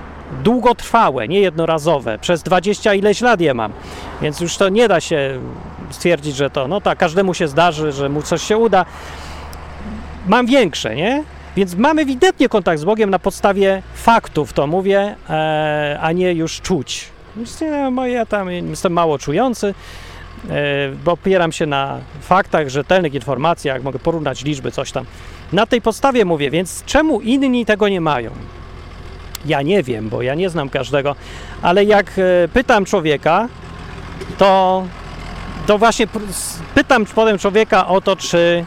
długotrwałe, 0.42 1.28
nie 1.28 1.40
jednorazowe. 1.40 2.18
Przez 2.18 2.42
20 2.42 2.94
ileś 2.94 3.20
lat 3.20 3.40
je 3.40 3.54
mam. 3.54 3.72
Więc 4.22 4.40
już 4.40 4.56
to 4.56 4.68
nie 4.68 4.88
da 4.88 5.00
się 5.00 5.40
stwierdzić, 5.90 6.36
że 6.36 6.50
to, 6.50 6.68
no 6.68 6.80
tak, 6.80 6.98
każdemu 6.98 7.34
się 7.34 7.48
zdarzy, 7.48 7.92
że 7.92 8.08
mu 8.08 8.22
coś 8.22 8.42
się 8.42 8.56
uda. 8.56 8.84
Mam 10.26 10.46
większe, 10.46 10.96
nie? 10.96 11.24
Więc 11.56 11.74
mamy 11.74 12.02
ewidentnie 12.02 12.48
kontakt 12.48 12.80
z 12.80 12.84
Bogiem 12.84 13.10
na 13.10 13.18
podstawie 13.18 13.82
faktów, 13.94 14.52
to 14.52 14.66
mówię, 14.66 15.16
e, 15.30 15.98
a 16.00 16.12
nie 16.12 16.32
już 16.32 16.60
czuć. 16.60 17.08
Nie, 17.60 18.10
ja 18.10 18.26
tam 18.26 18.50
jestem 18.50 18.92
mało 18.92 19.18
czujący, 19.18 19.74
e, 20.50 20.54
bo 21.04 21.12
opieram 21.12 21.52
się 21.52 21.66
na 21.66 21.98
faktach, 22.20 22.68
rzetelnych 22.68 23.14
informacjach, 23.14 23.82
mogę 23.82 23.98
porównać 23.98 24.44
liczby, 24.44 24.70
coś 24.70 24.92
tam. 24.92 25.04
Na 25.52 25.66
tej 25.66 25.82
podstawie 25.82 26.24
mówię, 26.24 26.50
więc 26.50 26.84
czemu 26.84 27.20
inni 27.20 27.66
tego 27.66 27.88
nie 27.88 28.00
mają? 28.00 28.30
Ja 29.44 29.62
nie 29.62 29.82
wiem, 29.82 30.08
bo 30.08 30.22
ja 30.22 30.34
nie 30.34 30.50
znam 30.50 30.68
każdego, 30.68 31.16
ale 31.62 31.84
jak 31.84 32.12
e, 32.18 32.48
pytam 32.48 32.84
człowieka, 32.84 33.48
to, 34.38 34.84
to 35.66 35.78
właśnie 35.78 36.06
pytam 36.74 37.06
potem 37.06 37.38
człowieka 37.38 37.86
o 37.86 38.00
to, 38.00 38.16
czy 38.16 38.64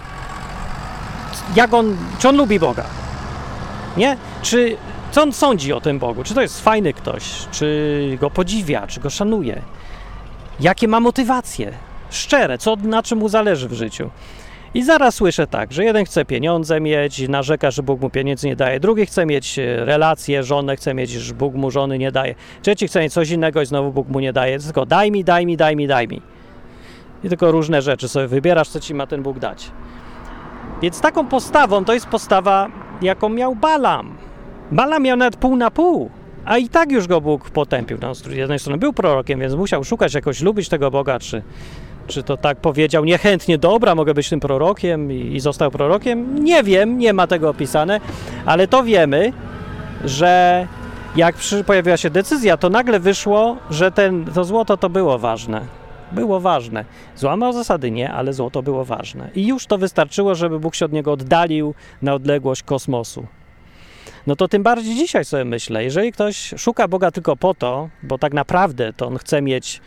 jak 1.55 1.73
on, 1.73 1.97
czy 2.19 2.29
on 2.29 2.37
lubi 2.37 2.59
Boga. 2.59 2.85
Nie? 3.97 4.17
Czy 4.41 4.77
co 5.11 5.23
on 5.23 5.33
sądzi 5.33 5.73
o 5.73 5.81
tym 5.81 5.99
Bogu? 5.99 6.23
Czy 6.23 6.33
to 6.33 6.41
jest 6.41 6.61
fajny 6.61 6.93
ktoś? 6.93 7.23
Czy 7.51 8.17
go 8.21 8.29
podziwia? 8.29 8.87
Czy 8.87 8.99
go 8.99 9.09
szanuje? 9.09 9.61
Jakie 10.59 10.87
ma 10.87 10.99
motywacje? 10.99 11.73
Szczere, 12.09 12.57
co, 12.57 12.75
na 12.75 13.03
czym 13.03 13.19
mu 13.19 13.29
zależy 13.29 13.69
w 13.69 13.73
życiu? 13.73 14.09
I 14.73 14.83
zaraz 14.83 15.15
słyszę 15.15 15.47
tak, 15.47 15.73
że 15.73 15.83
jeden 15.83 16.05
chce 16.05 16.25
pieniądze 16.25 16.81
mieć, 16.81 17.29
narzeka, 17.29 17.71
że 17.71 17.83
Bóg 17.83 18.01
mu 18.01 18.09
pieniędzy 18.09 18.47
nie 18.47 18.55
daje, 18.55 18.79
drugi 18.79 19.05
chce 19.05 19.25
mieć 19.25 19.59
e, 19.59 19.85
relacje, 19.85 20.43
żonę 20.43 20.75
chce 20.75 20.93
mieć, 20.93 21.09
że 21.09 21.33
Bóg 21.33 21.53
mu 21.53 21.71
żony 21.71 21.97
nie 21.97 22.11
daje, 22.11 22.35
trzeci 22.61 22.87
chce 22.87 23.01
mieć 23.01 23.13
coś 23.13 23.29
innego 23.29 23.61
i 23.61 23.65
znowu 23.65 23.91
Bóg 23.91 24.07
mu 24.07 24.19
nie 24.19 24.33
daje, 24.33 24.59
tylko 24.59 24.85
daj 24.85 25.11
mi, 25.11 25.23
daj 25.23 25.45
mi, 25.45 25.57
daj 25.57 25.75
mi, 25.75 25.87
daj 25.87 26.07
mi. 26.07 26.21
I 27.23 27.29
tylko 27.29 27.51
różne 27.51 27.81
rzeczy 27.81 28.07
sobie 28.07 28.27
wybierasz, 28.27 28.69
co 28.69 28.79
ci 28.79 28.93
ma 28.93 29.07
ten 29.07 29.23
Bóg 29.23 29.39
dać. 29.39 29.71
Więc 30.81 31.01
taką 31.01 31.27
postawą 31.27 31.85
to 31.85 31.93
jest 31.93 32.05
postawa, 32.05 32.67
jaką 33.01 33.29
miał 33.29 33.55
Balam. 33.55 34.17
Balam 34.71 35.03
miał 35.03 35.17
nawet 35.17 35.35
pół 35.35 35.55
na 35.55 35.71
pół, 35.71 36.09
a 36.45 36.57
i 36.57 36.69
tak 36.69 36.91
już 36.91 37.07
go 37.07 37.21
Bóg 37.21 37.49
potępił. 37.49 37.97
No, 38.01 38.15
z 38.15 38.25
jednej 38.25 38.59
strony 38.59 38.77
był 38.77 38.93
prorokiem, 38.93 39.39
więc 39.39 39.53
musiał 39.53 39.83
szukać 39.83 40.13
jakoś, 40.13 40.41
lubić 40.41 40.69
tego 40.69 40.91
Boga, 40.91 41.19
czy 41.19 41.41
czy 42.07 42.23
to 42.23 42.37
tak 42.37 42.57
powiedział 42.57 43.05
niechętnie, 43.05 43.57
dobra, 43.57 43.95
mogę 43.95 44.13
być 44.13 44.29
tym 44.29 44.39
prorokiem 44.39 45.11
i, 45.11 45.35
i 45.35 45.39
został 45.39 45.71
prorokiem? 45.71 46.43
Nie 46.43 46.63
wiem, 46.63 46.97
nie 46.97 47.13
ma 47.13 47.27
tego 47.27 47.49
opisane, 47.49 47.99
ale 48.45 48.67
to 48.67 48.83
wiemy, 48.83 49.33
że 50.05 50.67
jak 51.15 51.35
przy, 51.35 51.63
pojawiła 51.63 51.97
się 51.97 52.09
decyzja, 52.09 52.57
to 52.57 52.69
nagle 52.69 52.99
wyszło, 52.99 53.57
że 53.69 53.91
ten, 53.91 54.25
to 54.25 54.43
złoto 54.43 54.77
to 54.77 54.89
było 54.89 55.19
ważne. 55.19 55.61
Było 56.11 56.39
ważne. 56.39 56.85
Złamał 57.15 57.53
zasady 57.53 57.91
nie, 57.91 58.11
ale 58.11 58.33
złoto 58.33 58.63
było 58.63 58.85
ważne. 58.85 59.29
I 59.35 59.47
już 59.47 59.65
to 59.65 59.77
wystarczyło, 59.77 60.35
żeby 60.35 60.59
Bóg 60.59 60.75
się 60.75 60.85
od 60.85 60.91
niego 60.91 61.11
oddalił 61.11 61.73
na 62.01 62.13
odległość 62.13 62.63
kosmosu. 62.63 63.27
No 64.27 64.35
to 64.35 64.47
tym 64.47 64.63
bardziej 64.63 64.95
dzisiaj 64.95 65.25
sobie 65.25 65.45
myślę, 65.45 65.83
jeżeli 65.83 66.11
ktoś 66.11 66.53
szuka 66.57 66.87
Boga 66.87 67.11
tylko 67.11 67.35
po 67.35 67.53
to, 67.53 67.89
bo 68.03 68.17
tak 68.17 68.33
naprawdę 68.33 68.93
to 68.93 69.07
on 69.07 69.17
chce 69.17 69.41
mieć 69.41 69.81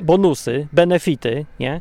bonusy, 0.00 0.68
benefity, 0.72 1.44
nie? 1.60 1.80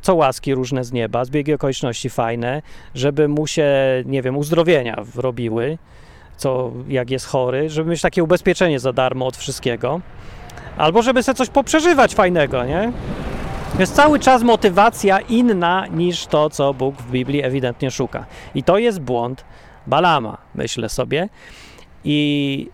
co 0.00 0.14
łaski 0.14 0.54
różne 0.54 0.84
z 0.84 0.92
nieba, 0.92 1.24
zbiegi 1.24 1.54
okoliczności 1.54 2.10
fajne, 2.10 2.62
żeby 2.94 3.28
mu 3.28 3.46
się, 3.46 3.66
nie 4.06 4.22
wiem, 4.22 4.36
uzdrowienia 4.36 4.96
robiły, 5.14 5.78
co 6.36 6.72
jak 6.88 7.10
jest 7.10 7.26
chory, 7.26 7.70
żeby 7.70 7.90
mieć 7.90 8.02
takie 8.02 8.24
ubezpieczenie 8.24 8.80
za 8.80 8.92
darmo 8.92 9.26
od 9.26 9.36
wszystkiego, 9.36 10.00
albo 10.76 11.02
żeby 11.02 11.22
sobie 11.22 11.36
coś 11.36 11.48
poprzeżywać 11.48 12.14
fajnego, 12.14 12.64
nie? 12.64 12.92
Jest 13.78 13.94
cały 13.94 14.18
czas 14.18 14.42
motywacja 14.42 15.20
inna 15.20 15.86
niż 15.86 16.26
to, 16.26 16.50
co 16.50 16.74
Bóg 16.74 16.96
w 16.96 17.10
Biblii 17.10 17.42
ewidentnie 17.42 17.90
szuka. 17.90 18.26
I 18.54 18.62
to 18.62 18.78
jest 18.78 19.00
błąd 19.00 19.44
Balama, 19.86 20.38
myślę 20.54 20.88
sobie. 20.88 21.28
I 22.04 22.68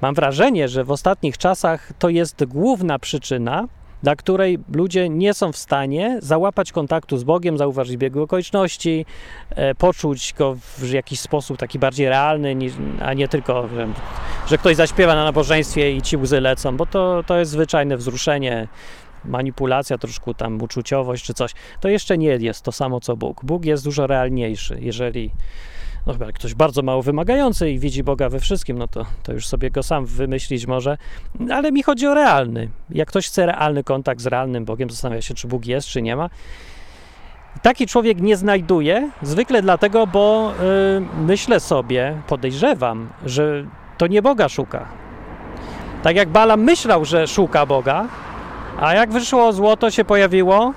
mam 0.00 0.14
wrażenie, 0.14 0.68
że 0.68 0.84
w 0.84 0.90
ostatnich 0.90 1.38
czasach 1.38 1.92
to 1.98 2.08
jest 2.08 2.44
główna 2.44 2.98
przyczyna, 2.98 3.68
dla 4.02 4.16
której 4.16 4.58
ludzie 4.74 5.08
nie 5.08 5.34
są 5.34 5.52
w 5.52 5.56
stanie 5.56 6.18
załapać 6.22 6.72
kontaktu 6.72 7.18
z 7.18 7.24
Bogiem, 7.24 7.58
zauważyć 7.58 7.96
biegu 7.96 8.22
okoliczności, 8.22 9.06
e, 9.50 9.74
poczuć 9.74 10.34
go 10.38 10.56
w 10.78 10.90
jakiś 10.90 11.20
sposób 11.20 11.58
taki 11.58 11.78
bardziej 11.78 12.08
realny, 12.08 12.56
a 13.00 13.14
nie 13.14 13.28
tylko, 13.28 13.68
że 14.46 14.58
ktoś 14.58 14.76
zaśpiewa 14.76 15.14
na 15.14 15.24
nabożeństwie 15.24 15.92
i 15.92 16.02
ci 16.02 16.16
łzy 16.16 16.40
lecą, 16.40 16.76
bo 16.76 16.86
to, 16.86 17.22
to 17.26 17.38
jest 17.38 17.50
zwyczajne 17.50 17.96
wzruszenie, 17.96 18.68
manipulacja, 19.24 19.98
troszkę 19.98 20.34
tam 20.34 20.62
uczuciowość 20.62 21.24
czy 21.24 21.34
coś. 21.34 21.52
To 21.80 21.88
jeszcze 21.88 22.18
nie 22.18 22.28
jest 22.28 22.62
to 22.62 22.72
samo 22.72 23.00
co 23.00 23.16
Bóg. 23.16 23.44
Bóg 23.44 23.64
jest 23.64 23.84
dużo 23.84 24.06
realniejszy. 24.06 24.78
Jeżeli 24.80 25.30
no 26.06 26.12
chyba 26.12 26.32
ktoś 26.32 26.54
bardzo 26.54 26.82
mało 26.82 27.02
wymagający 27.02 27.70
i 27.70 27.78
widzi 27.78 28.04
Boga 28.04 28.28
we 28.28 28.40
wszystkim, 28.40 28.78
no 28.78 28.88
to, 28.88 29.06
to 29.22 29.32
już 29.32 29.46
sobie 29.46 29.70
go 29.70 29.82
sam 29.82 30.06
wymyślić 30.06 30.66
może, 30.66 30.98
ale 31.50 31.72
mi 31.72 31.82
chodzi 31.82 32.06
o 32.06 32.14
realny. 32.14 32.68
Jak 32.90 33.08
ktoś 33.08 33.26
chce 33.26 33.46
realny 33.46 33.84
kontakt 33.84 34.20
z 34.20 34.26
realnym 34.26 34.64
Bogiem, 34.64 34.90
zastanawia 34.90 35.22
się, 35.22 35.34
czy 35.34 35.48
Bóg 35.48 35.66
jest, 35.66 35.88
czy 35.88 36.02
nie 36.02 36.16
ma. 36.16 36.30
Taki 37.62 37.86
człowiek 37.86 38.20
nie 38.20 38.36
znajduje, 38.36 39.10
zwykle 39.22 39.62
dlatego, 39.62 40.06
bo 40.06 40.52
yy, 40.60 41.06
myślę 41.26 41.60
sobie, 41.60 42.22
podejrzewam, 42.26 43.08
że 43.24 43.64
to 43.98 44.06
nie 44.06 44.22
Boga 44.22 44.48
szuka. 44.48 44.88
Tak 46.02 46.16
jak 46.16 46.28
Balam 46.28 46.62
myślał, 46.62 47.04
że 47.04 47.26
szuka 47.26 47.66
Boga, 47.66 48.08
a 48.80 48.94
jak 48.94 49.10
wyszło 49.10 49.52
złoto 49.52 49.90
się 49.90 50.04
pojawiło, 50.04 50.72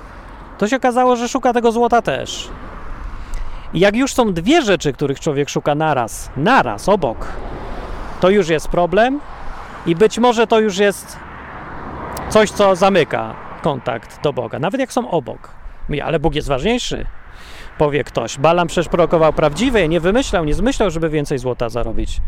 to 0.58 0.68
się 0.68 0.76
okazało, 0.76 1.16
że 1.16 1.30
szuka 1.30 1.54
tego 1.54 1.72
złota 1.72 2.02
też. 2.02 2.50
I 3.74 3.80
jak 3.80 3.96
już 3.96 4.14
są 4.14 4.34
dwie 4.34 4.62
rzeczy, 4.62 4.94
których 4.94 5.20
człowiek 5.20 5.50
szuka 5.50 5.76
naraz, 5.76 6.30
naraz, 6.38 6.90
obok, 6.90 7.28
to 8.20 8.30
już 8.30 8.50
jest 8.50 8.68
problem 8.68 9.20
i 9.86 9.96
być 9.96 10.20
może 10.20 10.48
to 10.48 10.60
już 10.60 10.78
jest 10.78 11.18
coś, 12.30 12.52
co 12.52 12.76
zamyka 12.76 13.36
kontakt 13.62 14.24
do 14.24 14.34
Boga, 14.34 14.60
nawet 14.60 14.82
jak 14.82 14.94
są 14.94 15.12
obok. 15.12 15.52
Ale 16.04 16.20
Bóg 16.20 16.36
jest 16.36 16.48
ważniejszy, 16.48 17.06
powie 17.78 18.04
ktoś. 18.04 18.38
Balam 18.38 18.68
przecież 18.68 18.90
prorokował 18.90 19.34
prawdziwe, 19.34 19.88
nie 19.88 20.00
wymyślał, 20.00 20.46
nie 20.46 20.54
zmyślał, 20.54 20.92
żeby 20.92 21.10
więcej 21.10 21.38
złota 21.40 21.70
zarobić. 21.70 22.22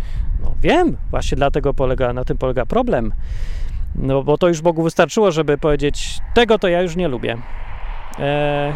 No 0.44 0.54
wiem, 0.62 0.98
właśnie 1.12 1.36
dlatego 1.36 1.74
polega, 1.74 2.14
na 2.14 2.26
tym 2.26 2.38
polega 2.38 2.66
problem. 2.66 3.14
No 3.96 4.24
bo 4.24 4.38
to 4.38 4.48
już 4.48 4.62
Bogu 4.62 4.84
wystarczyło, 4.84 5.32
żeby 5.32 5.58
powiedzieć, 5.58 6.20
tego 6.34 6.60
to 6.60 6.68
ja 6.68 6.82
już 6.82 6.96
nie 6.96 7.08
lubię. 7.08 7.38
Eee, 8.20 8.74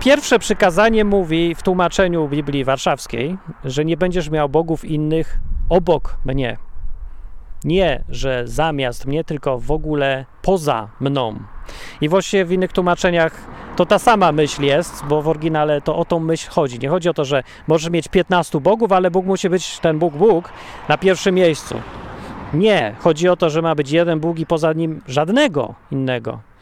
Pierwsze 0.00 0.38
przykazanie 0.38 1.04
mówi 1.04 1.54
w 1.54 1.62
tłumaczeniu 1.62 2.28
Biblii 2.28 2.64
Warszawskiej, 2.64 3.36
że 3.64 3.84
nie 3.84 3.96
będziesz 3.96 4.30
miał 4.30 4.48
bogów 4.48 4.84
innych 4.84 5.40
obok 5.68 6.16
mnie. 6.24 6.56
Nie, 7.64 8.04
że 8.08 8.42
zamiast 8.46 9.06
mnie, 9.06 9.24
tylko 9.24 9.58
w 9.58 9.70
ogóle 9.70 10.24
poza 10.42 10.88
mną. 11.00 11.38
I 12.00 12.08
właściwie 12.08 12.44
w 12.44 12.52
innych 12.52 12.72
tłumaczeniach 12.72 13.32
to 13.76 13.86
ta 13.86 13.98
sama 13.98 14.32
myśl 14.32 14.62
jest, 14.62 15.04
bo 15.08 15.22
w 15.22 15.28
oryginale 15.28 15.80
to 15.80 15.96
o 15.96 16.04
tą 16.04 16.20
myśl 16.20 16.50
chodzi. 16.50 16.78
Nie 16.78 16.88
chodzi 16.88 17.08
o 17.08 17.14
to, 17.14 17.24
że 17.24 17.42
możesz 17.66 17.90
mieć 17.90 18.08
15 18.08 18.60
bogów, 18.60 18.92
ale 18.92 19.10
Bóg 19.10 19.26
musi 19.26 19.50
być 19.50 19.78
ten 19.78 19.98
Bóg 19.98 20.14
Bóg 20.14 20.52
na 20.88 20.98
pierwszym 20.98 21.34
miejscu. 21.34 21.80
Nie, 22.54 22.94
chodzi 22.98 23.28
o 23.28 23.36
to, 23.36 23.50
że 23.50 23.62
ma 23.62 23.74
być 23.74 23.90
jeden 23.90 24.20
Bóg 24.20 24.38
i 24.38 24.46
poza 24.46 24.72
nim 24.72 25.00
żadnego 25.06 25.74
innego. 25.90 26.53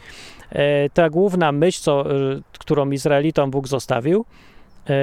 E, 0.53 0.91
ta 0.91 1.11
główna 1.11 1.53
myśl, 1.53 1.83
co, 1.83 2.11
e, 2.11 2.15
którą 2.59 2.91
Izraelitom 2.91 3.51
Bóg 3.51 3.69
zostawił, 3.69 4.25
e, 4.91 4.95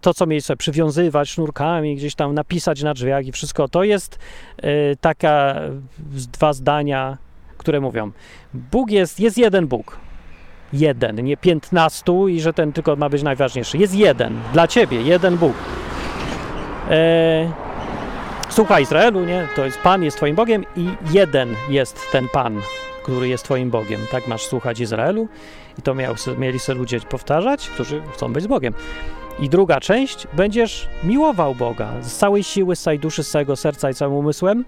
to, 0.00 0.14
co 0.14 0.26
mieli 0.26 0.42
sobie 0.42 0.56
przywiązywać 0.56 1.28
sznurkami, 1.28 1.96
gdzieś 1.96 2.14
tam 2.14 2.34
napisać 2.34 2.82
na 2.82 2.94
drzwiach 2.94 3.26
i 3.26 3.32
wszystko, 3.32 3.68
to 3.68 3.84
jest 3.84 4.18
taka 5.00 5.60
dwa 6.32 6.52
zdania, 6.52 7.18
które 7.58 7.80
mówią, 7.80 8.10
Bóg 8.54 8.90
jest, 8.90 9.20
jest 9.20 9.38
jeden 9.38 9.66
Bóg. 9.66 9.96
Jeden, 10.72 11.24
nie 11.24 11.36
piętnastu 11.36 12.28
i 12.28 12.40
że 12.40 12.52
ten 12.52 12.72
tylko 12.72 12.96
ma 12.96 13.08
być 13.08 13.22
najważniejszy. 13.22 13.78
Jest 13.78 13.94
jeden, 13.94 14.40
dla 14.52 14.68
ciebie, 14.68 15.02
jeden 15.02 15.36
Bóg. 15.36 15.54
E, 16.90 17.52
słuchaj 18.48 18.82
Izraelu, 18.82 19.24
nie? 19.24 19.48
To 19.56 19.64
jest 19.64 19.78
Pan 19.78 20.02
jest 20.02 20.16
twoim 20.16 20.36
Bogiem 20.36 20.64
i 20.76 20.88
jeden 21.12 21.54
jest 21.68 22.00
ten 22.12 22.28
Pan 22.28 22.60
który 23.04 23.28
jest 23.28 23.44
Twoim 23.44 23.70
Bogiem. 23.70 24.00
Tak 24.10 24.26
masz 24.26 24.42
słuchać 24.42 24.80
Izraelu 24.80 25.28
i 25.78 25.82
to 25.82 25.94
miał, 25.94 26.14
mieli 26.38 26.58
sobie 26.58 26.78
ludzie 26.78 27.00
powtarzać, 27.00 27.68
którzy 27.68 28.02
chcą 28.14 28.32
być 28.32 28.44
z 28.44 28.46
Bogiem. 28.46 28.74
I 29.38 29.48
druga 29.48 29.80
część, 29.80 30.26
będziesz 30.32 30.88
miłował 31.04 31.54
Boga 31.54 31.92
z 32.02 32.16
całej 32.16 32.44
siły, 32.44 32.76
z 32.76 32.82
całej 32.82 32.98
duszy, 32.98 33.24
z 33.24 33.30
całego 33.30 33.56
serca 33.56 33.90
i 33.90 33.94
całym 33.94 34.14
umysłem. 34.14 34.64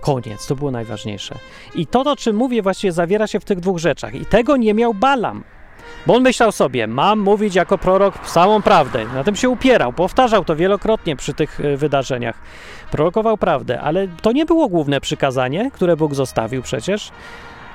Koniec, 0.00 0.46
to 0.46 0.56
było 0.56 0.70
najważniejsze. 0.70 1.34
I 1.74 1.86
to, 1.86 2.00
o 2.00 2.16
czym 2.16 2.36
mówię, 2.36 2.62
właściwie 2.62 2.92
zawiera 2.92 3.26
się 3.26 3.40
w 3.40 3.44
tych 3.44 3.60
dwóch 3.60 3.78
rzeczach. 3.78 4.14
I 4.14 4.26
tego 4.26 4.56
nie 4.56 4.74
miał 4.74 4.94
Balam. 4.94 5.44
Bo 6.06 6.14
on 6.14 6.22
myślał 6.22 6.52
sobie, 6.52 6.86
mam 6.86 7.20
mówić 7.20 7.54
jako 7.54 7.78
prorok 7.78 8.28
samą 8.28 8.62
prawdę. 8.62 9.04
Na 9.14 9.24
tym 9.24 9.36
się 9.36 9.48
upierał, 9.48 9.92
powtarzał 9.92 10.44
to 10.44 10.56
wielokrotnie 10.56 11.16
przy 11.16 11.34
tych 11.34 11.60
e, 11.60 11.76
wydarzeniach. 11.76 12.38
Prorokował 12.90 13.36
prawdę, 13.36 13.80
ale 13.80 14.08
to 14.22 14.32
nie 14.32 14.46
było 14.46 14.68
główne 14.68 15.00
przykazanie, 15.00 15.70
które 15.70 15.96
Bóg 15.96 16.14
zostawił 16.14 16.62
przecież. 16.62 17.10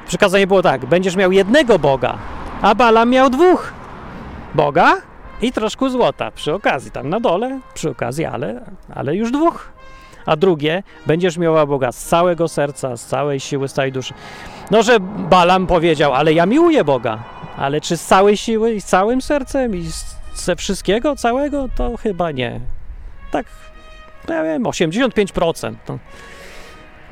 Przykazanie 0.07 0.47
było 0.47 0.61
tak: 0.61 0.85
będziesz 0.85 1.15
miał 1.15 1.31
jednego 1.31 1.79
Boga, 1.79 2.17
a 2.61 2.75
Balaam 2.75 3.09
miał 3.09 3.29
dwóch 3.29 3.73
Boga 4.55 4.97
i 5.41 5.51
troszkę 5.51 5.89
złota 5.89 6.31
przy 6.31 6.53
okazji, 6.53 6.91
tam 6.91 7.09
na 7.09 7.19
dole, 7.19 7.59
przy 7.73 7.89
okazji, 7.89 8.25
ale, 8.25 8.65
ale 8.95 9.15
już 9.15 9.31
dwóch. 9.31 9.72
A 10.25 10.35
drugie, 10.35 10.83
będziesz 11.05 11.37
miała 11.37 11.65
Boga 11.65 11.91
z 11.91 12.05
całego 12.05 12.47
serca, 12.47 12.97
z 12.97 13.05
całej 13.05 13.39
siły, 13.39 13.67
z 13.67 13.73
całej 13.73 13.91
duszy. 13.91 14.13
No, 14.71 14.83
że 14.83 14.99
Balam 15.29 15.67
powiedział, 15.67 16.13
ale 16.13 16.33
ja 16.33 16.45
miłuję 16.45 16.83
Boga, 16.83 17.23
ale 17.57 17.81
czy 17.81 17.97
z 17.97 18.05
całej 18.05 18.37
siły 18.37 18.73
i 18.73 18.81
z 18.81 18.85
całym 18.85 19.21
sercem 19.21 19.75
i 19.75 19.85
ze 20.33 20.55
wszystkiego 20.55 21.15
całego, 21.15 21.69
to 21.75 21.97
chyba 21.97 22.31
nie. 22.31 22.59
Tak, 23.31 23.45
ja 24.29 24.43
wiem, 24.43 24.63
85%. 24.63 25.73
To 25.85 25.99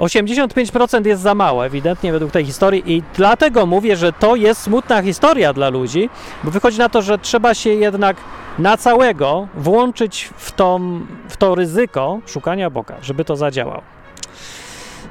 85% 0.01 1.05
jest 1.05 1.21
za 1.21 1.35
mało, 1.35 1.65
ewidentnie 1.65 2.11
według 2.11 2.31
tej 2.31 2.45
historii, 2.45 2.83
i 2.93 3.03
dlatego 3.15 3.65
mówię, 3.65 3.95
że 3.95 4.13
to 4.13 4.35
jest 4.35 4.61
smutna 4.61 5.01
historia 5.01 5.53
dla 5.53 5.69
ludzi, 5.69 6.09
bo 6.43 6.51
wychodzi 6.51 6.79
na 6.79 6.89
to, 6.89 7.01
że 7.01 7.17
trzeba 7.17 7.53
się 7.53 7.69
jednak 7.69 8.17
na 8.59 8.77
całego 8.77 9.47
włączyć 9.55 10.29
w, 10.37 10.51
tą, 10.51 11.01
w 11.29 11.37
to 11.37 11.55
ryzyko 11.55 12.19
szukania 12.25 12.69
Boga, 12.69 12.97
żeby 13.01 13.25
to 13.25 13.35
zadziałało. 13.35 13.81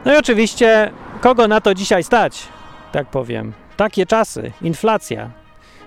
No 0.04 0.14
i 0.14 0.16
oczywiście, 0.16 0.90
kogo 1.20 1.48
na 1.48 1.60
to 1.60 1.74
dzisiaj 1.74 2.04
stać, 2.04 2.48
tak 2.92 3.06
powiem. 3.06 3.52
Takie 3.76 4.06
czasy, 4.06 4.52
inflacja 4.62 5.30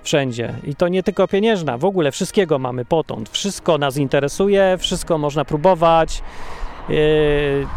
wszędzie 0.04 0.54
i 0.64 0.76
to 0.76 0.88
nie 0.88 1.04
tylko 1.04 1.28
pieniężna, 1.28 1.78
w 1.78 1.86
ogóle 1.86 2.12
wszystkiego 2.12 2.60
mamy 2.60 2.86
potąd. 2.86 3.30
Wszystko 3.30 3.78
nas 3.78 3.98
interesuje, 3.98 4.78
wszystko 4.80 5.18
można 5.18 5.46
próbować. 5.46 6.24
Yy, 6.90 7.68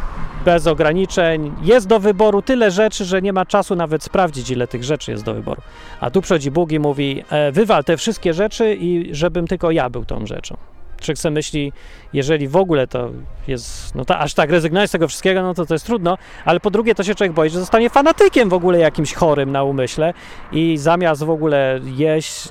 bez 0.46 0.66
ograniczeń. 0.66 1.52
Jest 1.62 1.86
do 1.86 2.00
wyboru 2.00 2.42
tyle 2.42 2.70
rzeczy, 2.70 3.04
że 3.04 3.22
nie 3.22 3.32
ma 3.32 3.46
czasu 3.46 3.76
nawet 3.76 4.02
sprawdzić, 4.02 4.50
ile 4.50 4.68
tych 4.68 4.84
rzeczy 4.84 5.10
jest 5.10 5.24
do 5.24 5.34
wyboru. 5.34 5.62
A 6.00 6.10
tu 6.10 6.22
przychodzi 6.22 6.50
Bóg 6.50 6.72
i 6.72 6.78
mówi: 6.78 7.24
e, 7.30 7.52
wywal 7.52 7.84
te 7.84 7.96
wszystkie 7.96 8.34
rzeczy 8.34 8.74
i 8.74 9.14
żebym 9.14 9.46
tylko 9.46 9.70
ja 9.70 9.90
był 9.90 10.04
tą 10.04 10.26
rzeczą. 10.26 10.56
Człowiek 11.00 11.18
sobie 11.18 11.34
myśli, 11.34 11.72
jeżeli 12.12 12.48
w 12.48 12.56
ogóle 12.56 12.86
to 12.86 13.10
jest, 13.48 13.94
no 13.94 14.04
to 14.04 14.18
aż 14.18 14.34
tak 14.34 14.50
rezygnować 14.50 14.88
z 14.88 14.92
tego 14.92 15.08
wszystkiego, 15.08 15.42
no 15.42 15.54
to 15.54 15.66
to 15.66 15.74
jest 15.74 15.86
trudno, 15.86 16.18
ale 16.44 16.60
po 16.60 16.70
drugie 16.70 16.94
to 16.94 17.04
się 17.04 17.14
człowiek 17.14 17.32
boi, 17.32 17.50
że 17.50 17.60
zostanie 17.60 17.90
fanatykiem 17.90 18.48
w 18.48 18.54
ogóle 18.54 18.78
jakimś 18.78 19.14
chorym 19.14 19.52
na 19.52 19.62
umyśle 19.62 20.14
i 20.52 20.76
zamiast 20.78 21.24
w 21.24 21.30
ogóle 21.30 21.80
jeść, 21.96 22.48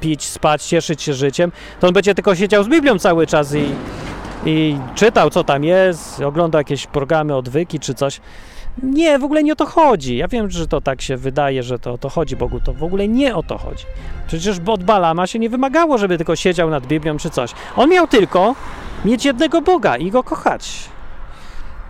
pić, 0.00 0.24
spać, 0.24 0.62
cieszyć 0.62 1.02
się 1.02 1.14
życiem, 1.14 1.52
to 1.80 1.86
on 1.86 1.92
będzie 1.92 2.14
tylko 2.14 2.34
siedział 2.34 2.64
z 2.64 2.68
Biblią 2.68 2.98
cały 2.98 3.26
czas 3.26 3.54
i 3.54 3.64
i 4.46 4.76
czytał, 4.94 5.30
co 5.30 5.44
tam 5.44 5.64
jest, 5.64 6.20
oglądał 6.20 6.60
jakieś 6.60 6.86
programy, 6.86 7.36
odwyki 7.36 7.80
czy 7.80 7.94
coś. 7.94 8.20
Nie, 8.82 9.18
w 9.18 9.24
ogóle 9.24 9.42
nie 9.42 9.52
o 9.52 9.56
to 9.56 9.66
chodzi. 9.66 10.16
Ja 10.16 10.28
wiem, 10.28 10.50
że 10.50 10.66
to 10.66 10.80
tak 10.80 11.02
się 11.02 11.16
wydaje, 11.16 11.62
że 11.62 11.78
to 11.78 11.92
o 11.92 11.98
to 11.98 12.08
chodzi 12.08 12.36
Bogu. 12.36 12.60
To 12.60 12.72
w 12.72 12.82
ogóle 12.82 13.08
nie 13.08 13.36
o 13.36 13.42
to 13.42 13.58
chodzi. 13.58 13.84
Przecież 14.26 14.56
od 14.66 14.84
Balama 14.84 15.26
się 15.26 15.38
nie 15.38 15.50
wymagało, 15.50 15.98
żeby 15.98 16.16
tylko 16.16 16.36
siedział 16.36 16.70
nad 16.70 16.86
Biblią 16.86 17.16
czy 17.16 17.30
coś. 17.30 17.50
On 17.76 17.90
miał 17.90 18.06
tylko 18.06 18.54
mieć 19.04 19.24
jednego 19.24 19.62
Boga 19.62 19.96
i 19.96 20.10
go 20.10 20.22
kochać. 20.22 20.88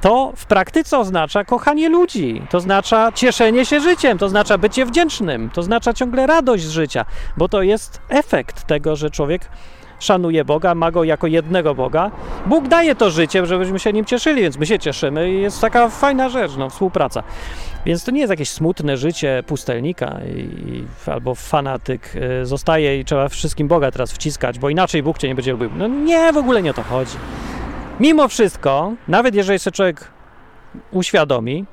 to 0.01 0.33
w 0.37 0.47
praktyce 0.47 0.99
oznacza 0.99 1.45
kochanie 1.45 1.89
ludzi, 1.89 2.43
to 2.51 2.59
oznacza 2.59 3.13
cieszenie 3.13 3.67
się 3.67 3.81
życiem, 3.81 4.19
to 4.19 4.27
oznacza 4.27 4.59
bycie 4.59 4.87
wdzięcznym, 4.87 5.51
to 5.51 5.61
oznacza 5.61 5.93
ciągle 5.93 6.27
radość 6.27 6.65
z 6.65 6.71
życia, 6.71 7.05
bo 7.37 7.49
to 7.49 7.63
jest 7.63 8.01
efekt 8.09 8.67
tego, 8.67 8.97
że 8.97 9.11
człowiek 9.11 9.49
szanuje 9.99 10.45
Boga, 10.45 10.75
ma 10.75 10.91
go 10.91 11.05
jako 11.05 11.27
jednego 11.27 11.75
Boga. 11.75 12.11
Bóg 12.47 12.69
daje 12.69 12.95
to 12.95 13.11
życie, 13.11 13.47
żebyśmy 13.47 13.79
się 13.79 13.93
nim 13.93 14.05
cieszyli, 14.05 14.43
więc 14.43 14.59
my 14.59 14.67
się 14.67 14.79
cieszymy 14.79 15.31
i 15.33 15.41
jest 15.41 15.61
taka 15.61 15.89
fajna 15.89 16.29
rzecz, 16.29 16.53
no, 16.59 16.71
współpraca. 16.71 17.23
Więc 17.87 18.05
to 18.05 18.11
nie 18.11 18.21
jest 18.21 18.31
jakieś 18.31 18.51
smutne 18.51 18.97
życie 18.97 19.43
pustelnika 19.47 20.21
i, 20.37 20.85
albo 21.07 21.35
fanatyk 21.35 22.17
y, 22.43 22.47
zostaje 22.47 23.01
i 23.01 23.05
trzeba 23.05 23.29
wszystkim 23.29 23.69
Boga 23.69 23.91
teraz 23.91 24.13
wciskać, 24.13 24.59
bo 24.59 24.71
inaczej 24.71 25.03
Bóg 25.03 25.19
cię 25.19 25.29
nie 25.29 25.35
będzie 25.35 25.53
lubił. 25.53 25.71
No 25.77 25.87
nie, 25.89 26.33
w 26.33 26.37
ogóle 26.37 26.63
nie 26.63 26.71
o 26.71 26.75
to 26.75 26.83
chodzi. 26.83 27.17
Mimo 28.01 28.29
wszystko, 28.29 28.93
nawet 29.09 29.35
jeżeli 29.35 29.59
się 29.59 29.71
człowiek 29.71 30.11
uświadomi, 30.91 31.65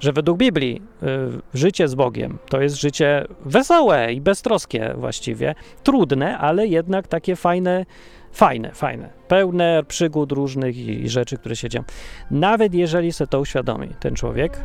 że 0.00 0.12
według 0.12 0.38
Biblii 0.38 0.82
y, 1.02 1.06
życie 1.54 1.88
z 1.88 1.94
Bogiem 1.94 2.38
to 2.48 2.60
jest 2.60 2.76
życie 2.76 3.24
wesołe 3.44 4.12
i 4.12 4.20
beztroskie 4.20 4.94
właściwie, 4.98 5.54
trudne, 5.82 6.38
ale 6.38 6.66
jednak 6.66 7.08
takie 7.08 7.36
fajne, 7.36 7.86
fajne, 8.32 8.70
fajne, 8.74 9.10
pełne 9.28 9.82
przygód 9.88 10.32
różnych 10.32 10.76
i, 10.76 10.90
i 11.04 11.08
rzeczy, 11.08 11.36
które 11.36 11.56
się 11.56 11.68
dzieją. 11.68 11.84
Nawet 12.30 12.74
jeżeli 12.74 13.12
sobie 13.12 13.28
to 13.28 13.40
uświadomi 13.40 13.88
ten 14.00 14.14
człowiek, 14.14 14.60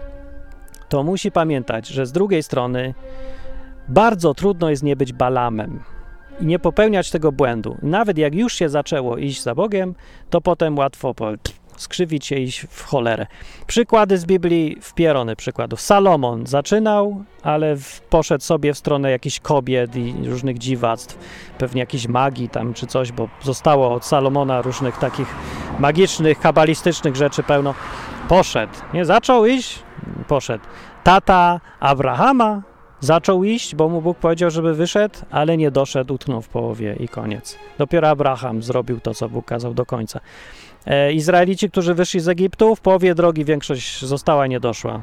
to 0.90 1.04
musi 1.04 1.32
pamiętać, 1.32 1.88
że 1.88 2.06
z 2.06 2.12
drugiej 2.12 2.44
strony 2.44 2.94
bardzo 3.88 4.34
trudno 4.34 4.70
jest 4.70 4.84
nie 4.84 4.96
być 4.96 5.14
balamem 5.14 5.80
i 6.40 6.46
nie 6.46 6.60
popełniać 6.60 7.12
tego 7.12 7.32
błędu. 7.32 7.78
Nawet 7.82 8.18
jak 8.18 8.36
już 8.36 8.54
się 8.54 8.70
zaczęło 8.70 9.18
iść 9.18 9.44
za 9.44 9.56
Bogiem, 9.56 9.96
to 10.30 10.42
potem 10.42 10.78
łatwo 10.78 11.14
po, 11.14 11.32
skrzywić 11.82 12.26
się 12.26 12.36
iść 12.36 12.66
w 12.70 12.84
cholerę. 12.84 13.28
Przykłady 13.68 14.18
z 14.18 14.26
Biblii, 14.26 14.78
wpierony 14.82 15.36
przykładów. 15.36 15.82
Salomon 15.82 16.48
zaczynał, 16.48 17.24
ale 17.44 17.76
w, 17.76 18.02
poszedł 18.02 18.44
sobie 18.44 18.74
w 18.74 18.78
stronę 18.78 19.12
jakichś 19.12 19.40
kobiet 19.40 19.96
i 19.96 20.14
różnych 20.26 20.58
dziwactw, 20.58 21.18
pewnie 21.58 21.80
jakiejś 21.80 22.08
magii 22.08 22.50
tam 22.50 22.74
czy 22.74 22.88
coś, 22.88 23.12
bo 23.12 23.30
zostało 23.44 23.94
od 23.94 24.06
Salomona 24.06 24.62
różnych 24.62 24.98
takich 24.98 25.28
magicznych, 25.80 26.40
kabalistycznych 26.40 27.16
rzeczy 27.16 27.44
pełno. 27.44 27.74
Poszedł, 28.30 28.74
nie? 28.94 29.06
Zaczął 29.06 29.46
iść, 29.46 29.80
poszedł. 30.28 30.64
Tata 31.04 31.60
Abrahama 31.80 32.62
zaczął 33.00 33.44
iść, 33.44 33.76
bo 33.76 33.90
mu 33.90 34.02
Bóg 34.02 34.18
powiedział, 34.18 34.50
żeby 34.50 34.74
wyszedł, 34.74 35.20
ale 35.32 35.58
nie 35.58 35.72
doszedł, 35.72 36.14
utknął 36.14 36.42
w 36.42 36.50
połowie 36.50 36.96
i 37.00 37.08
koniec. 37.08 37.58
Dopiero 37.78 38.10
Abraham 38.10 38.64
zrobił 38.64 39.00
to, 39.00 39.14
co 39.14 39.30
Bóg 39.30 39.46
kazał 39.46 39.74
do 39.74 39.86
końca. 39.86 40.20
E, 40.86 41.14
Izraelici, 41.14 41.70
którzy 41.70 41.94
wyszli 41.94 42.20
z 42.20 42.28
Egiptu, 42.28 42.76
w 42.76 42.82
połowie 42.82 43.16
drogi 43.16 43.46
większość 43.46 44.06
została, 44.06 44.48
nie 44.48 44.60
doszła. 44.60 45.02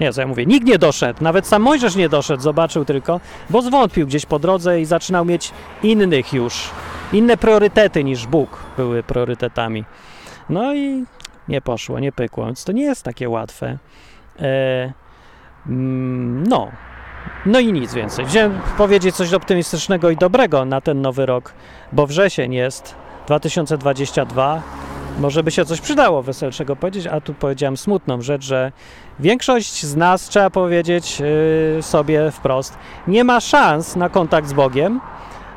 Nie, 0.00 0.12
co 0.12 0.20
ja 0.20 0.26
mówię, 0.26 0.46
nikt 0.46 0.66
nie 0.66 0.78
doszedł, 0.78 1.24
nawet 1.24 1.46
sam 1.46 1.62
Mojżesz 1.62 1.96
nie 1.96 2.08
doszedł, 2.08 2.42
zobaczył 2.42 2.84
tylko, 2.84 3.20
bo 3.50 3.62
zwątpił 3.62 4.06
gdzieś 4.06 4.26
po 4.26 4.38
drodze 4.38 4.80
i 4.80 4.84
zaczynał 4.84 5.24
mieć 5.24 5.52
innych 5.82 6.32
już, 6.32 6.70
inne 7.12 7.36
priorytety 7.36 8.04
niż 8.04 8.26
Bóg 8.26 8.58
były 8.76 9.02
priorytetami. 9.02 9.84
No 10.50 10.74
i 10.74 11.04
nie 11.48 11.60
poszło, 11.60 12.00
nie 12.00 12.12
pykło, 12.12 12.46
więc 12.46 12.64
to 12.64 12.72
nie 12.72 12.82
jest 12.82 13.02
takie 13.02 13.28
łatwe. 13.28 13.78
E, 14.40 14.92
mm, 15.66 16.46
no, 16.46 16.68
no 17.46 17.60
i 17.60 17.72
nic 17.72 17.94
więcej. 17.94 18.24
Wziąłem 18.24 18.60
powiedzieć 18.78 19.16
coś 19.16 19.32
optymistycznego 19.32 20.10
i 20.10 20.16
dobrego 20.16 20.64
na 20.64 20.80
ten 20.80 21.02
nowy 21.02 21.26
rok, 21.26 21.52
bo 21.92 22.06
wrzesień 22.06 22.54
jest 22.54 22.94
2022. 23.26 24.62
Może 25.18 25.42
by 25.42 25.50
się 25.50 25.64
coś 25.64 25.80
przydało 25.80 26.22
weselszego 26.22 26.76
powiedzieć, 26.76 27.06
a 27.06 27.20
tu 27.20 27.34
powiedziałem 27.34 27.76
smutną 27.76 28.22
rzecz, 28.22 28.44
że 28.44 28.72
większość 29.20 29.86
z 29.86 29.96
nas, 29.96 30.28
trzeba 30.28 30.50
powiedzieć 30.50 31.20
yy, 31.20 31.82
sobie 31.82 32.30
wprost, 32.30 32.78
nie 33.06 33.24
ma 33.24 33.40
szans 33.40 33.96
na 33.96 34.08
kontakt 34.08 34.48
z 34.48 34.52
Bogiem, 34.52 35.00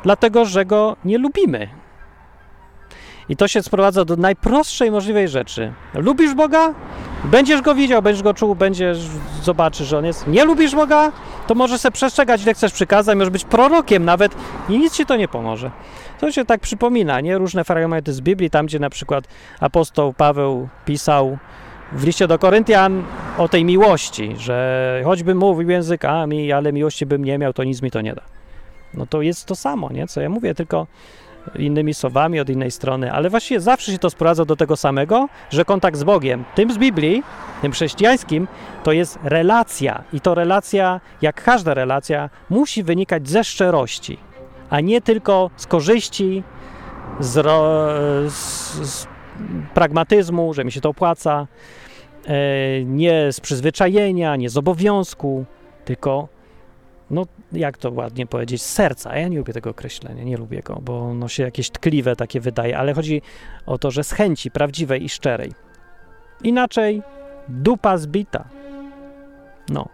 dlatego 0.02 0.44
że 0.44 0.64
go 0.64 0.96
nie 1.04 1.18
lubimy. 1.18 1.68
I 3.28 3.36
to 3.36 3.48
się 3.48 3.62
sprowadza 3.62 4.04
do 4.04 4.16
najprostszej 4.16 4.90
możliwej 4.90 5.28
rzeczy. 5.28 5.72
Lubisz 5.94 6.34
Boga? 6.34 6.74
Będziesz 7.24 7.62
go 7.62 7.74
widział, 7.74 8.02
będziesz 8.02 8.22
go 8.22 8.34
czuł, 8.34 8.54
będziesz 8.54 8.98
zobaczysz, 9.42 9.88
że 9.88 9.98
on 9.98 10.04
jest. 10.04 10.26
Nie 10.26 10.44
lubisz 10.44 10.74
Boga? 10.74 11.12
To 11.46 11.54
może 11.54 11.78
sobie 11.78 11.92
przestrzegać, 11.92 12.42
ile 12.42 12.54
chcesz 12.54 12.72
przykazań, 12.72 13.18
możesz 13.18 13.30
być 13.30 13.44
prorokiem 13.44 14.04
nawet 14.04 14.34
i 14.68 14.78
nic 14.78 14.94
ci 14.94 15.06
to 15.06 15.16
nie 15.16 15.28
pomoże. 15.28 15.70
To 16.20 16.32
się 16.32 16.44
tak 16.44 16.60
przypomina, 16.60 17.20
nie? 17.20 17.38
Różne 17.38 17.64
fragmenty 17.64 18.12
z 18.12 18.20
Biblii, 18.20 18.50
tam 18.50 18.66
gdzie 18.66 18.78
na 18.78 18.90
przykład 18.90 19.24
apostoł 19.60 20.12
Paweł 20.12 20.68
pisał 20.84 21.38
w 21.92 22.04
liście 22.04 22.28
do 22.28 22.38
Koryntian 22.38 23.04
o 23.38 23.48
tej 23.48 23.64
miłości, 23.64 24.34
że 24.38 25.02
choćbym 25.04 25.38
mówił 25.38 25.70
językami, 25.70 26.52
ale 26.52 26.72
miłości 26.72 27.06
bym 27.06 27.24
nie 27.24 27.38
miał, 27.38 27.52
to 27.52 27.64
nic 27.64 27.82
mi 27.82 27.90
to 27.90 28.00
nie 28.00 28.14
da. 28.14 28.22
No 28.94 29.06
to 29.06 29.22
jest 29.22 29.46
to 29.46 29.56
samo, 29.56 29.88
nie? 29.92 30.06
Co 30.06 30.20
ja 30.20 30.28
mówię, 30.28 30.54
tylko 30.54 30.86
innymi 31.58 31.94
słowami 31.94 32.40
od 32.40 32.50
innej 32.50 32.70
strony, 32.70 33.12
ale 33.12 33.30
właściwie 33.30 33.60
zawsze 33.60 33.92
się 33.92 33.98
to 33.98 34.10
sprowadza 34.10 34.44
do 34.44 34.56
tego 34.56 34.76
samego, 34.76 35.28
że 35.50 35.64
kontakt 35.64 35.98
z 35.98 36.04
Bogiem, 36.04 36.44
tym 36.54 36.72
z 36.72 36.78
Biblii, 36.78 37.22
tym 37.62 37.72
chrześcijańskim, 37.72 38.48
to 38.82 38.92
jest 38.92 39.18
relacja. 39.24 40.04
I 40.12 40.20
to 40.20 40.34
relacja, 40.34 41.00
jak 41.22 41.44
każda 41.44 41.74
relacja, 41.74 42.30
musi 42.50 42.82
wynikać 42.82 43.28
ze 43.28 43.44
szczerości, 43.44 44.18
a 44.70 44.80
nie 44.80 45.00
tylko 45.00 45.50
z 45.56 45.66
korzyści, 45.66 46.42
z, 47.20 47.36
ro, 47.36 47.88
z, 48.28 48.72
z 48.90 49.06
pragmatyzmu, 49.74 50.54
że 50.54 50.64
mi 50.64 50.72
się 50.72 50.80
to 50.80 50.88
opłaca, 50.88 51.46
e, 52.26 52.84
nie 52.84 53.32
z 53.32 53.40
przyzwyczajenia, 53.40 54.36
nie 54.36 54.50
z 54.50 54.56
obowiązku, 54.56 55.44
tylko 55.84 56.28
no 57.12 57.26
jak 57.52 57.78
to 57.78 57.90
ładnie 57.90 58.26
powiedzieć, 58.26 58.62
serca. 58.62 59.18
Ja 59.18 59.28
nie 59.28 59.38
lubię 59.38 59.52
tego 59.52 59.70
określenia, 59.70 60.24
nie 60.24 60.36
lubię 60.36 60.60
go, 60.60 60.80
bo 60.82 61.00
ono 61.00 61.28
się 61.28 61.42
jakieś 61.42 61.70
tkliwe 61.70 62.16
takie 62.16 62.40
wydaje, 62.40 62.78
ale 62.78 62.94
chodzi 62.94 63.22
o 63.66 63.78
to, 63.78 63.90
że 63.90 64.04
z 64.04 64.12
chęci 64.12 64.50
prawdziwej 64.50 65.04
i 65.04 65.08
szczerej. 65.08 65.52
Inaczej 66.42 67.02
dupa 67.48 67.98
zbita. 67.98 68.44
No, 69.68 69.88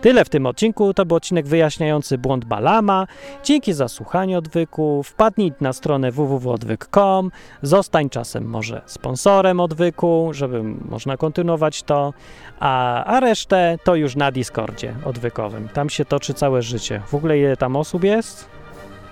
tyle 0.00 0.24
w 0.24 0.28
tym 0.28 0.46
odcinku. 0.46 0.94
To 0.94 1.06
był 1.06 1.16
odcinek 1.16 1.46
wyjaśniający 1.46 2.18
błąd 2.18 2.44
Balama. 2.44 3.06
Dzięki 3.44 3.72
za 3.72 3.88
słuchanie 3.88 4.38
odwyku. 4.38 5.02
Wpadnij 5.02 5.52
na 5.60 5.72
stronę 5.72 6.10
www.odwyk.com. 6.10 7.30
Zostań 7.62 8.10
czasem 8.10 8.44
może 8.44 8.82
sponsorem 8.86 9.60
odwyku, 9.60 10.28
żeby 10.32 10.62
można 10.62 11.16
kontynuować 11.16 11.82
to. 11.82 12.12
A, 12.60 13.04
a 13.04 13.20
resztę 13.20 13.78
to 13.84 13.94
już 13.94 14.16
na 14.16 14.32
Discordzie 14.32 14.94
odwykowym. 15.04 15.68
Tam 15.68 15.90
się 15.90 16.04
toczy 16.04 16.34
całe 16.34 16.62
życie. 16.62 17.02
W 17.06 17.14
ogóle 17.14 17.38
ile 17.38 17.56
tam 17.56 17.76
osób 17.76 18.04
jest? 18.04 18.48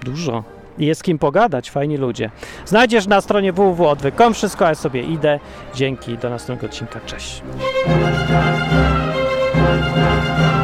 Dużo. 0.03 0.45
I 0.79 0.87
jest 0.87 1.03
kim 1.03 1.19
pogadać, 1.19 1.71
fajni 1.71 1.97
ludzie. 1.97 2.31
Znajdziesz 2.67 3.07
na 3.07 3.21
stronie 3.21 3.53
www.odwyk.com 3.53 4.35
wszystko, 4.35 4.65
ja 4.65 4.75
sobie 4.75 5.03
idę. 5.03 5.41
Dzięki, 5.75 6.19
do 6.19 6.31
następnego 6.31 6.67
odcinka. 6.67 7.01
Cześć. 7.07 7.43
Música 9.63 10.62